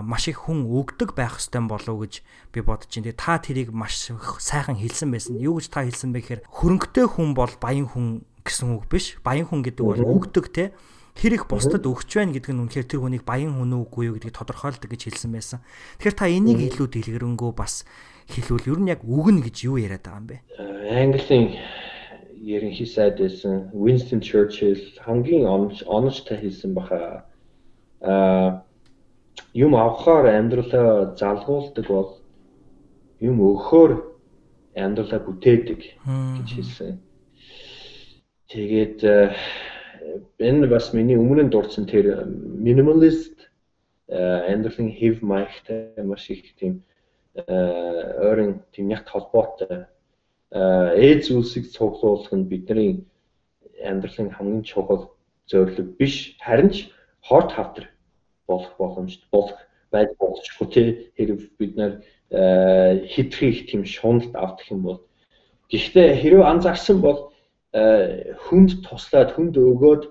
[0.04, 2.14] маш их хүн өгдөг байх ёстой болов гэж
[2.54, 3.12] би бодож байна.
[3.12, 5.40] Тэгээ та тэрийг маш сайхан хэлсэн байсан.
[5.42, 9.18] Юу гэж та хэлсэн бэ гэхээр хөрөнгөтэй хүн бол баян хүн гэсэн үг биш.
[9.24, 10.72] Баян хүн гэдэг бол өгдөг те
[11.18, 14.90] хэрэг бусдад өгч байна гэдэг нь үнэхээр тэр хүнийг баян хүн үгүй юу гэдгийг тодорхойлдог
[14.90, 15.60] гэж хэлсэн байсан.
[16.02, 17.86] Тэгэхээр та энийг илүү дэлгэрэнгүй бас
[18.28, 20.38] хэлвэл ер нь яг үгнэ гэж юу яриад байгаа юм бэ?
[20.90, 21.46] Английн
[22.42, 27.30] ерөнхий сайд байсан Winston Churchill хамгийн оновчтой хэлсэн баха.
[28.02, 28.66] Аа
[29.54, 32.10] юм авахаар амьдралаа залгуулдаг бол
[33.22, 33.92] юм өгөхөөр
[34.76, 36.98] амьдралаа бүтээдэг гэж хэлсэн.
[38.50, 39.34] Тэгээд э,
[40.40, 43.50] энэ бас миний өмнө нь дурдсан тэр minimalist
[44.10, 46.84] амьдралын хэв маягтай маш их тийм
[47.34, 47.46] э,
[48.30, 49.88] ойрын тийм ягт холбоотой
[50.54, 53.06] ээж зүйлсийг цуглуулах нь бидний
[53.82, 55.14] амьдралын хамгийн чухал
[55.50, 57.93] зорилго биш харин ч хорт хавтар
[58.48, 59.60] болох боломжтой болох
[59.94, 60.88] байж болчихгүй тий
[61.18, 61.92] хэрэг бид нар
[62.30, 65.00] э, хитрхи их тийм шуналт авдах юм бол.
[65.70, 67.32] Гэхдээ хэрэг анзаарсан бол
[67.74, 70.04] э, хүнд туслаад хүнд өгөөд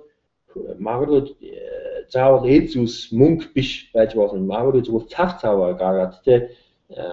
[0.78, 4.46] магадгүй э, заавал эд зүйлс мөнгө биш байж болно.
[4.46, 6.38] Магадгүй зүгээр цаг цаваа гаргаад тий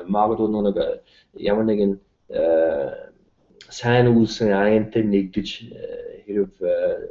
[0.06, 0.78] магадгүй нэг
[1.40, 1.94] ямар нэгэн
[3.70, 5.48] сайн үйлсэн аянтай нэгдэж
[6.26, 6.52] хэрэг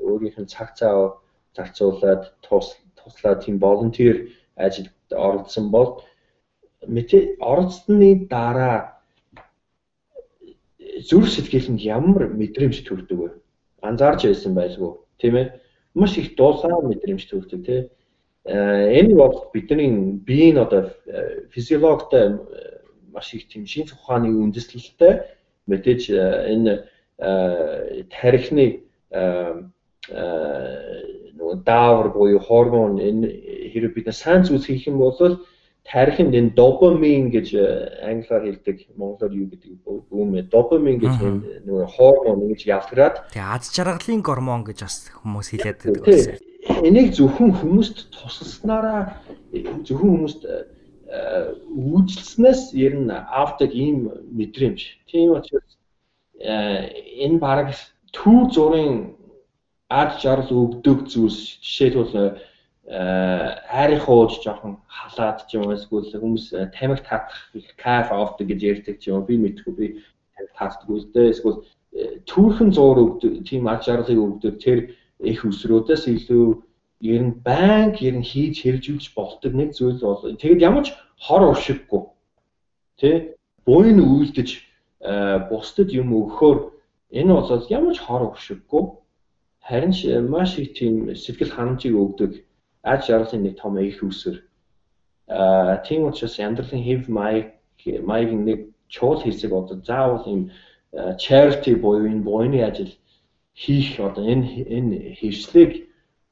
[0.07, 1.19] өөрийнх нь цаг цаа
[1.57, 2.77] зарцуулаад тус
[3.09, 6.03] туслаа тийм волонтер ажилд оролцсон бол
[6.87, 8.99] мэдээ оролцсны дараа
[11.09, 13.31] зүрх сэтгэлд ямар мэдрэмж төрдөг вэ?
[13.83, 15.53] Анзаарч байсан байлгүй тийм ээ?
[15.95, 17.91] Маш их дуулаа мэдрэмж төрдөг тийм ээ?
[19.01, 20.91] Энэ бол бидний биеийн одоо
[21.51, 22.39] физиологтой
[23.13, 25.23] маш их тийм шинж ухааны үндэслэлтэй
[25.67, 26.11] мэдээж
[26.55, 26.85] энэ
[28.09, 31.18] тарихны нөгөө
[31.57, 33.26] даавар буюу гормон энэ
[33.72, 35.16] хэрэг бид сайн зүйлс хийх юм бол
[35.88, 37.64] тарихынд энэ допамин гэж э,
[38.05, 39.72] англиар хэлдэг монголоор юу гэдэг
[40.12, 41.14] бүүм ээ допамин гэж
[41.64, 46.36] нөгөө гормон ингэж явтараад тэгээ аз жаргалын гормон гэж бас хүмүүс хэлээд байдаг байсан.
[46.84, 49.16] Энийг зөвхөн хүмүүст тусалснараа
[49.88, 55.09] зөвхөн хүмүүст э, үйлчлснээс ер нь авдаг ийм мэдрэмж.
[55.09, 55.72] Тийм учраас
[56.36, 56.92] э,
[57.24, 57.72] энэ баг
[58.12, 59.16] төв зургийн
[59.89, 62.36] ад жаргал өгдөг зүйлс жишээлбэл
[62.89, 68.61] хайрын хууж жоохон халаад ч юм уу эсвэл хүмүүс тамиг таатах их кайф авдаг гэж
[68.64, 69.86] ярьдаг ч юм уу би мэдгүй би
[70.36, 71.64] тамиг таатдаг үстэй эсвэл
[72.28, 74.78] түүхэн зуур өгдөг тийм аж аргалыг өгдөг тэр
[75.20, 76.47] их өсрөөдөөс илүү
[77.01, 81.43] ер нь банк ер нь хийж хэрэгжүүлж болдог нэг зүйл бол тэгэд ямар ч хор
[81.49, 82.03] уршиггүй
[83.01, 83.16] тий?
[83.64, 84.49] Буйн үйлдэж
[85.49, 86.59] бусдад юм өгөхөөр
[87.20, 88.84] энэ бол ямар ч хор уршиггүй
[89.69, 89.93] харин
[90.29, 92.33] маш их тийм сэтгэл ханамжийг өгдөг
[92.83, 94.43] аж аргалын нэг том их үсэр.
[95.29, 97.47] Аа тийм учраас амьдралын хэв маяг
[98.03, 100.51] маяг нэг чуул хэсэг одоо заавал юм
[101.21, 102.93] charity буюу энэ буйны ажил
[103.55, 105.73] хийх одоо энэ энэ хэрэгслийг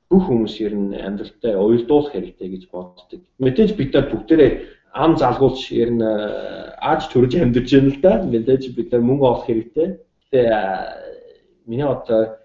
[0.08, 3.20] бүх хүмүүс ер нь амьдралдаа уялдуулах хэрэгтэй гэж боддог.
[3.42, 4.52] Мэдээж бид нар бүгдээрээ
[4.94, 8.12] ам залгуулж ер нь ааж төрж амьдарч байна л да.
[8.22, 9.98] Мэдээж бид нар мөнгө олох хэрэгтэй.
[10.30, 12.38] Тэгээ миний одоо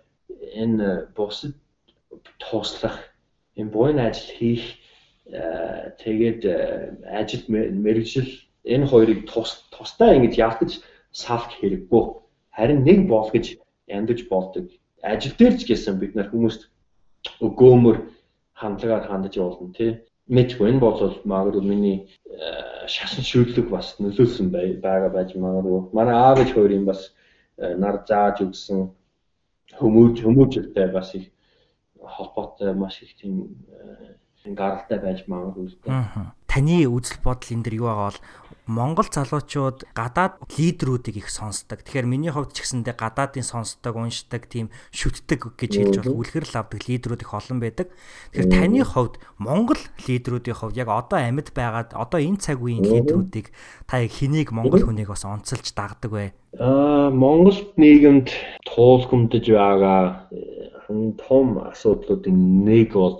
[0.55, 1.53] энэ бусад
[2.39, 2.97] туслах
[3.55, 4.63] юм буйн ажил хийх
[5.25, 8.29] э, тэгээд э, ажил мэрэгжил
[8.63, 10.71] энэ хоёрыг тус тусдаа ингэж ялтаж
[11.11, 12.03] салах хэрэггүй.
[12.55, 13.57] Харин нэг бол гэж
[13.87, 14.71] яндаж болдог.
[15.01, 16.69] Ажил дээр ч гэсэн бид нар хүмүүст
[17.41, 17.97] өгөөмөр
[18.53, 19.91] хандлагаар хандаж явуулна тий.
[20.29, 21.97] Мэдгүй энэ бол магадгүй миний
[22.29, 25.91] э, шасан шүүдлэг бас нөлөөлсөн байгаа байж магадгүй.
[25.91, 27.11] Манай аав ээж хоёрын бас
[27.57, 28.89] нар зааж өгсөн
[29.79, 31.29] хүмүүж хүмүүжтэй бас их
[32.01, 34.15] холбоотой маш их тийм э,
[34.45, 36.31] гаралтай байж магадгүй дээ.
[36.51, 38.19] Таны үзэл бодол энэ дэр юу байгаа бол
[38.67, 41.79] Монгол залуучууд гадаад лидерүүдийг их сонсдог.
[41.79, 46.59] Тэгэхээр миний хувьд ч гэсэндээ гадаадын сонсдог, уншдаг, тийм шүтдэг гэж хэлж болох үлгэр л
[46.59, 47.87] авдаг лидерүүд их олон байдаг.
[48.35, 53.55] Тэгэхээр таны хувьд Монгол лидерүүдийн хувьд яг одоо амьд байгаад одоо энэ цаг үеийн лидерүүдийг
[53.87, 56.35] та яг хэнийг Монгол хүнийг бас онцолж дагдаг вэ?
[56.59, 58.27] Аа Монгол нийгэмд
[58.67, 60.27] туулгамдж байгаа
[61.27, 63.15] том асуудлуудын нэг бол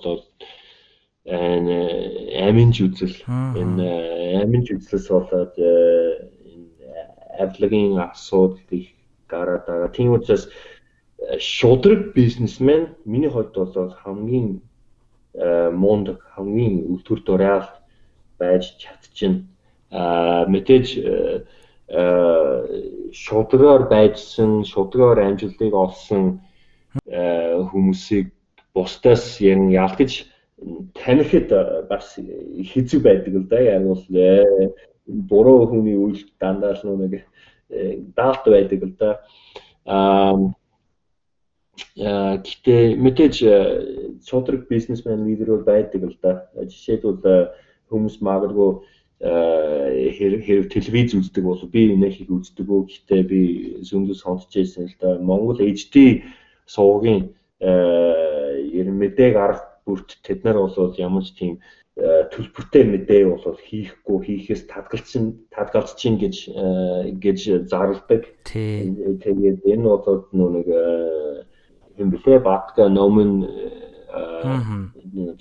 [1.26, 3.15] аминж үзэл
[3.61, 7.05] энэ аминж үзлээс болоод энэ
[7.38, 8.89] авлагын асуудал их
[9.30, 9.89] гараад байгаа.
[9.93, 10.49] Тийм учраас
[11.39, 14.61] шудраг бизнесмен миний хувьд бол хамгийн
[15.78, 17.69] мунд хамгийн өвтөр дураал
[18.39, 19.45] байж чадчихна.
[19.91, 20.88] Аа мэдээж
[23.13, 26.41] шудрагаар байжсан, шудрагаар амжилтыг олсон
[27.05, 28.32] хүмүүсийг
[28.74, 30.30] бусдаас яг ялгаж
[30.93, 31.51] танихд
[31.89, 33.59] бас хэцүү байдаг л да.
[33.59, 34.03] Яг бол
[35.05, 37.26] буруу хүний үйл дандаа л нэг
[38.16, 39.20] даалт байдаг л да.
[39.86, 40.53] Аа
[41.97, 43.36] гэтээ мэдээж
[44.28, 46.45] шудраг бизнесмен лидер бол байдаг л да.
[46.55, 47.49] Жишээлбэл
[47.89, 48.72] хүмүүс магадгүй
[49.22, 53.41] хэрэг телевиз үздэг бол би их үздэг үү гэхдээ би
[53.82, 55.18] зөндөө сонсч байсан л да.
[55.22, 56.24] Монгол HD
[56.66, 61.59] суугийн ер мэдээг арга бүрт тэд нар бол ямар ч тийм
[61.99, 66.35] төлбөртэй мэдээ бол хийхгүй хийхээс татгалцсан татгалзчин гэж
[67.19, 68.31] гэж зарладаг.
[68.47, 70.67] Тэгээд энэ бол нэг
[71.99, 73.43] юм бэлээ батга номын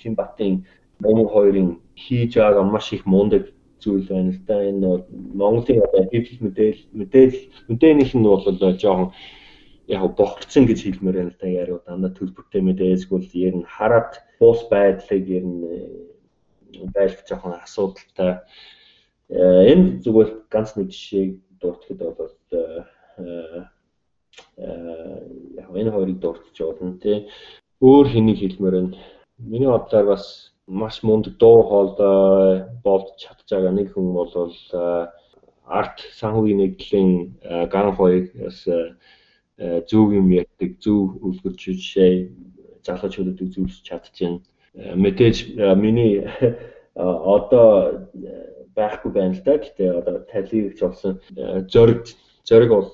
[0.03, 0.67] тийм батын
[0.99, 3.47] номын хоёрын хийж байгаа маш их мундаг
[3.79, 4.55] зүйл байна л да.
[4.69, 8.43] Энэ Монголын одоо хэвлэл мэдээлэл мэдээлэл мэдээнийх нь бол
[8.77, 9.09] жоохон
[9.91, 14.23] яг богцсон гэж хэлмээр байна л да яриу дандаа төлбөртэй мэдээ эсвэл ер нь хараад
[14.39, 18.39] буус байдлыг ер нь э, байлгах жоохон асуудалтай.
[19.27, 22.83] Э, энэ зүгээр ганц нэг жишээг дуртахад бол э,
[25.59, 27.27] яг энэ хоёрыг дуртаж болно тий.
[27.83, 28.95] Өөр хэнийг хэлмээр байна.
[29.37, 34.31] Миний бодлоор бас маш мундаг дуу хоолой болж чадж байгаа нэг хүн бол
[35.67, 37.11] арт санхүүгийн нэгдлийн
[37.67, 38.63] ган хоёрыг бас
[39.89, 42.33] зөв юм ярьдаг, зөв үлгэр жишээ
[42.85, 44.41] хөлөдөг зүйлс чадчихээн.
[44.73, 46.25] Э, мэдээж э, миний
[46.95, 48.09] одоо
[48.75, 49.57] байхгүй байна л да.
[49.61, 51.21] Гэтэ одоо талигч болсон
[51.69, 52.09] зориг
[52.43, 52.89] зориг бол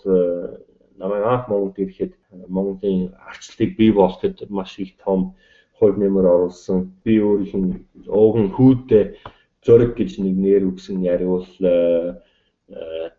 [0.97, 2.13] намайг анх Монголд ирэхэд
[2.47, 5.35] Монголын арчлалыг бий болгоход маш их том
[5.79, 6.91] хувь нэмэр оруулсан.
[7.03, 7.73] Би өөрийнх нь
[8.09, 9.15] ууган хүүдээ
[9.63, 11.47] зориг гэж нэг нэр өгсөн яриул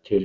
[0.05, 0.23] тэр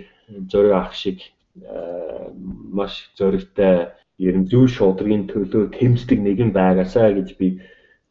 [0.51, 7.49] зориг ах шиг маш зоригтой ер нь зүү шударгын төлөө тэмцдэг нэгэн байгаасаа гэж би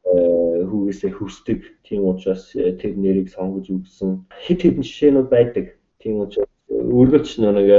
[0.04, 1.60] хүүгээсээ хүсдэг.
[1.84, 4.24] Тийм учраас тэр нэрийг сонгож өгсөн.
[4.44, 5.66] Хит хитэн жишээнүүд байдаг.
[6.00, 7.70] Тийм учраас үргэлж нэг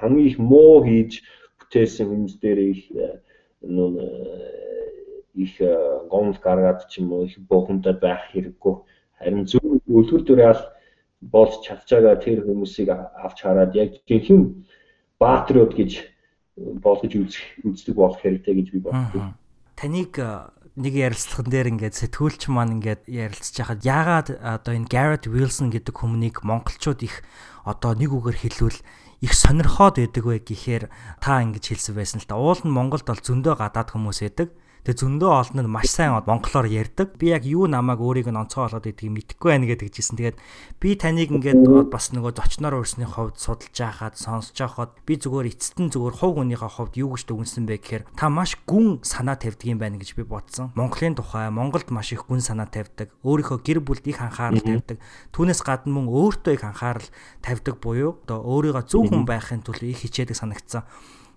[0.00, 1.24] хамгийн их муу хийж
[1.58, 2.82] бүтээсэн хүмүүс дээр их
[3.64, 3.94] нүүн
[5.44, 5.54] их
[6.12, 8.74] гомл гаргаад ч юм уу их бохомдод байх хэрэггүй.
[9.16, 10.62] Харин зөв үлгэр дураал
[11.20, 14.48] болж чадж байгаа тэр хүмүүсийг авч хараад яг жинхэнэ
[15.20, 15.90] патриот гэж
[16.56, 19.36] болгож үзэх үздэг болох хэрэгтэй гэж би боддог.
[19.76, 20.16] Таныг
[20.80, 25.92] нэг ярилцлаган дээр ингээд сэтгүүлч маань ингээд ярилцж хахад яагаад одоо энэ Garrett Wilson гэдэг
[25.92, 27.20] хүмүүнийг монголчууд их
[27.68, 28.80] одоо нэг үгээр хэлвэл
[29.20, 30.84] их сонирхоод байдаг вэ гэхээр
[31.20, 32.40] та ингэж хэлсэн байсан л та.
[32.40, 34.48] Уул нь Монголд бол зөндөө гадаад хүмүүс байдаг.
[34.80, 37.20] Тэгээ зөндөө олон нь маш сайн монголоор ярьдаг.
[37.20, 40.16] Би яг юу намайг өөрийг нь онцгой болгоод идгийг мэдэхгүй байна гэдэг жисэн.
[40.16, 40.40] Тэгээд
[40.80, 45.76] би таныг ингээд бас нөгөө зочноор урсны хувьд судалж байхад сонсож байхад би зүгээр эцэст
[45.84, 49.76] нь зүгээр хувь хүнийхээ хувьд юу гэж дүгнсэн бэ гэхээр та маш гүн санаа тавьдгийм
[49.76, 50.72] байна гэж би бодсон.
[50.72, 53.12] Монголын тухай Монголд маш их гүн санаа тавьдаг.
[53.20, 54.96] Өөрийнхөө гэр бүлд их анхаарал тавьдаг.
[55.36, 57.04] Түүнээс гадна мөн өөртөө их анхаарал
[57.44, 60.88] тавьдаг буюу одоо өөрийгөө зөв хүн байхын төлөө их хичээдэг санагдсан.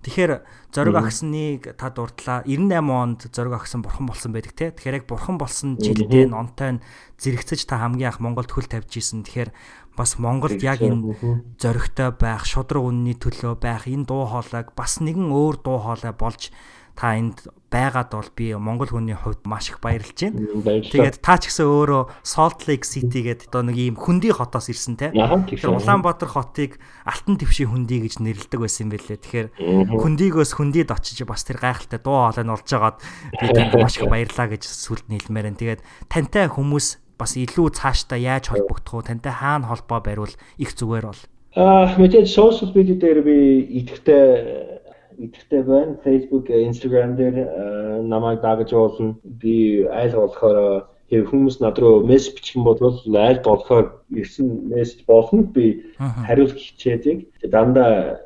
[0.04, 0.32] Тэгэхээр
[0.76, 4.76] зориг агсныг та дурдлаа 98 онд зориг агсан бурхан болсон байдаг те.
[4.76, 6.84] Тэгэхээр яг бурхан болсон жилдээ нонтой нь
[7.18, 9.24] зэрэгцэж та хамгийн анх Монголд хөл тавьж исэн.
[9.24, 9.56] Тэгэхээр
[9.95, 11.16] бас Монголд яг энэ
[11.56, 16.51] зоригтой байх, шудраг үнний төлөө байх энэ дуу хоолойг бас нэгэн өөр дуу хоолой болж
[16.99, 20.45] та энд байгаад бол би монгол хүний хувьд маш их баярлж байна.
[20.61, 25.01] Тэгээд та ч гэсэн өөрөө Salt Lake City гэдэг одоо нэг ийм хөндөй хотоос ирсэн
[25.01, 25.09] те.
[25.09, 29.17] Тэгэхээр Улаанбаатар хотыг алтан твшийн хөндөй гэж нэрлэдэг байсан юм байлээ.
[29.17, 29.47] Тэгэхээр
[29.89, 32.97] хөндийгөөс хөндөйд очиж бас тэр гайхалтай дуу хоолой нь олж агаад
[33.41, 35.57] би танд маш их баярлаа гэж сүлд нийлмээр байна.
[35.57, 35.82] Тэгээд
[36.13, 41.21] тантай хүмүүс бас илүү цаашдаа яаж холбогдох уу, тантай хаана холбоо бариул их зүгээр бол.
[41.53, 43.38] Аа мэдээж social media дээр би
[43.82, 44.82] идэвхтэй
[45.18, 45.97] идэвхтэй байна.
[46.03, 49.16] Facebook, Instagram дээр э, намайг дагаж болно.
[49.24, 55.05] Би айл болохоор хэрэг хүмүүс над руу мессеж бичих юм бол айл болохоор ирсэн мессеж
[55.05, 55.43] болно.
[55.43, 57.28] Би хариулах хичээдэг.
[57.49, 58.20] Дандаа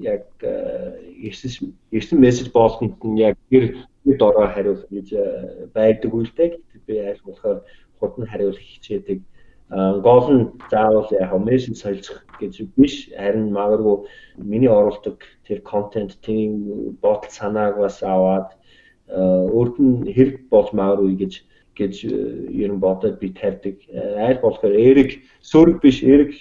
[0.00, 6.60] яг э, ирсэн ирсэн мессеж болгонд нь яг гэр дороо хариулах гэж э, байдаг үлдэг.
[6.86, 7.62] Би айл болохоор
[7.98, 9.22] хурдан хариулах хичээдэг
[9.72, 13.08] гол нь заавал яг мессеж солилцох гэж биш.
[13.16, 14.04] Харин магадгүй
[14.36, 15.16] миний оруулдаг
[15.46, 18.52] тэр контент тийм бодол санааг бас аваад
[19.08, 21.32] өөрт нь хэрэг болж магадгүй гэж
[21.72, 23.76] гэж ер нь бодоод би тавьдаг
[24.28, 25.10] аль болохоор эрэг
[25.40, 26.32] сөрөг биш эрэг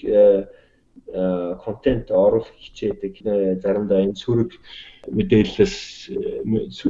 [1.64, 3.14] контент оруулах хичээдэг.
[3.64, 4.52] Заримдаа энэ сөрөг
[5.08, 5.76] мэдээлэлээс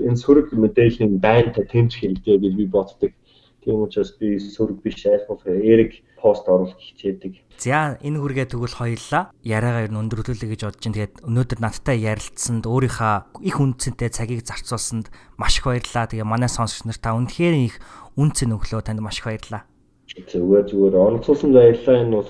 [0.07, 3.13] энэ сөрөг мэдээллийн байнта тэмцэх хэрэгтэй гэж би боддог.
[3.61, 7.41] Тийм учраас би сөрөг биш айлхуулах эрэг пост оруулах хичээдэг.
[7.57, 10.97] За энэ хүргээ тэгвэл хоёлаа яриагаа ер нь өндөрлүүлээ гэж бодож байна.
[10.97, 16.09] Тэгээд өнөөдөр надтай ярилцсанд өөрийнхөө их үнцэнтэй цагийг зарцуулсанд маш их баярлалаа.
[16.09, 17.77] Тэгээ манай сонсогч нар та үнэхээр их
[18.17, 19.65] үнцэн өглөө танд маш их баярлалаа.
[20.09, 22.01] Зүгээр зүгээр оролцуулсан баярлалаа.
[22.01, 22.29] Энэ бас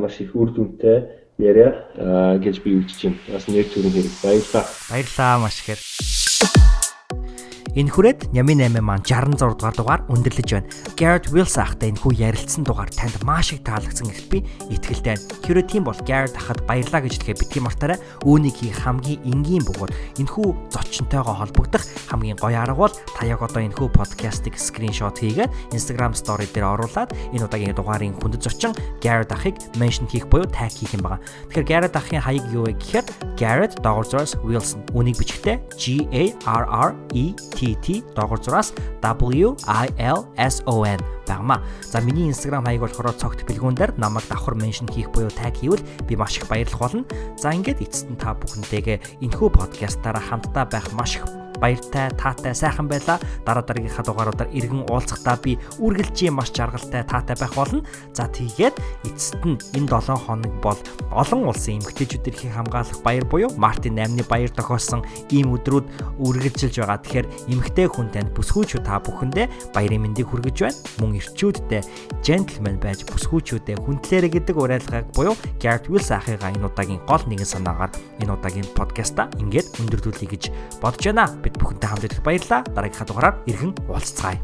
[0.00, 0.98] маш их үр дүнтэй
[1.40, 3.18] яриа гэж би үзэж байна.
[3.32, 4.64] Бас нэр төрийн хэрэг баярлалаа.
[4.92, 6.59] Баярлалаа маш ихээр.
[7.78, 10.66] Энэ хүрээд Нями 8 маань 66 дугаар дугаар өндөрлөж байна.
[10.98, 14.38] Garrett Wills ахтай энэ хүү ярилцсан дугаар танд маш их таалагдсан гэхэд би
[14.74, 15.22] итгэлтэй байна.
[15.46, 17.98] Хэрэв тийм бол Garrett ахад баярлаа гэж хэлэхэд битгий мартаарай.
[18.26, 23.38] Үүнийг хийх хамгийн энгийн бөгөөд энэ хүү зочинтойгоо холбогдох хамгийн гоё арга бол та яг
[23.38, 28.74] одоо энэ хүү подкастыг скриншот хийгээд Instagram story дээр оруулаад энэ удаагийн дугаарын хүндэт зочин
[28.98, 31.22] Garrett ахыг меншн хийх буюу tag хийх юм байна.
[31.54, 33.06] Тэгэхээр Garrett ахын хаяг юу вэ гэхээр
[33.38, 34.82] Garrett Doggersworth Wilson.
[34.90, 37.30] Үнийг бичгтээ G A R R E
[37.60, 38.72] TT доогор зураас
[39.04, 41.00] WILSON
[41.40, 41.62] багма.
[41.82, 45.82] За миний Instagram хаяг болохоор цогт бэлгүүн дээр намайг давхар меншн хийх буюу таг хийвэл
[46.08, 47.04] би маш их баярлах болно.
[47.36, 52.88] За ингээд эцэст нь та бүхэнтэйгээ энэхүү подкастаараа хамтдаа байх маш их баяртай, таатай, сайхан
[52.88, 53.20] байла.
[53.44, 57.84] Дараа дараагийнхаа дугааруудаар иргэн уулзахдаа би үргэлжийн маш жаргалтай, таатай байх болно.
[58.16, 60.80] За тэгээд эцэст нь энэ 7 хоног бол
[61.12, 65.86] олон улсын эмэгтэйчүүд эрхийн хамгаалах баяр буюу Мартин 8-ны баяр тохиолсон ийм өдрүүд
[66.18, 66.98] үргэлжилж байгаа.
[67.04, 70.78] Тэгэхээр эмэгтэй хүн танд бүсгүүчүүд та бүхэндээ баярын мэндийг хүргэж байна.
[70.98, 71.82] Мөн ирчүүдтэй
[72.24, 77.92] джентльмен байж бүсгүүчүүдэд хүндлээрэ гэдэг уриалгыг буюу Garrett Wills ахыгаа энэ удаагийн гол нэгэн санаагаар
[78.22, 80.42] энэ удаагийн подкаста ингээд өндөрлүүлье гэж
[80.80, 82.62] бодож байна бид бүхэнтэй хамт ирэх баярлалаа.
[82.70, 84.38] Дараагийнхаа дугаараар иргэн уулзцаая.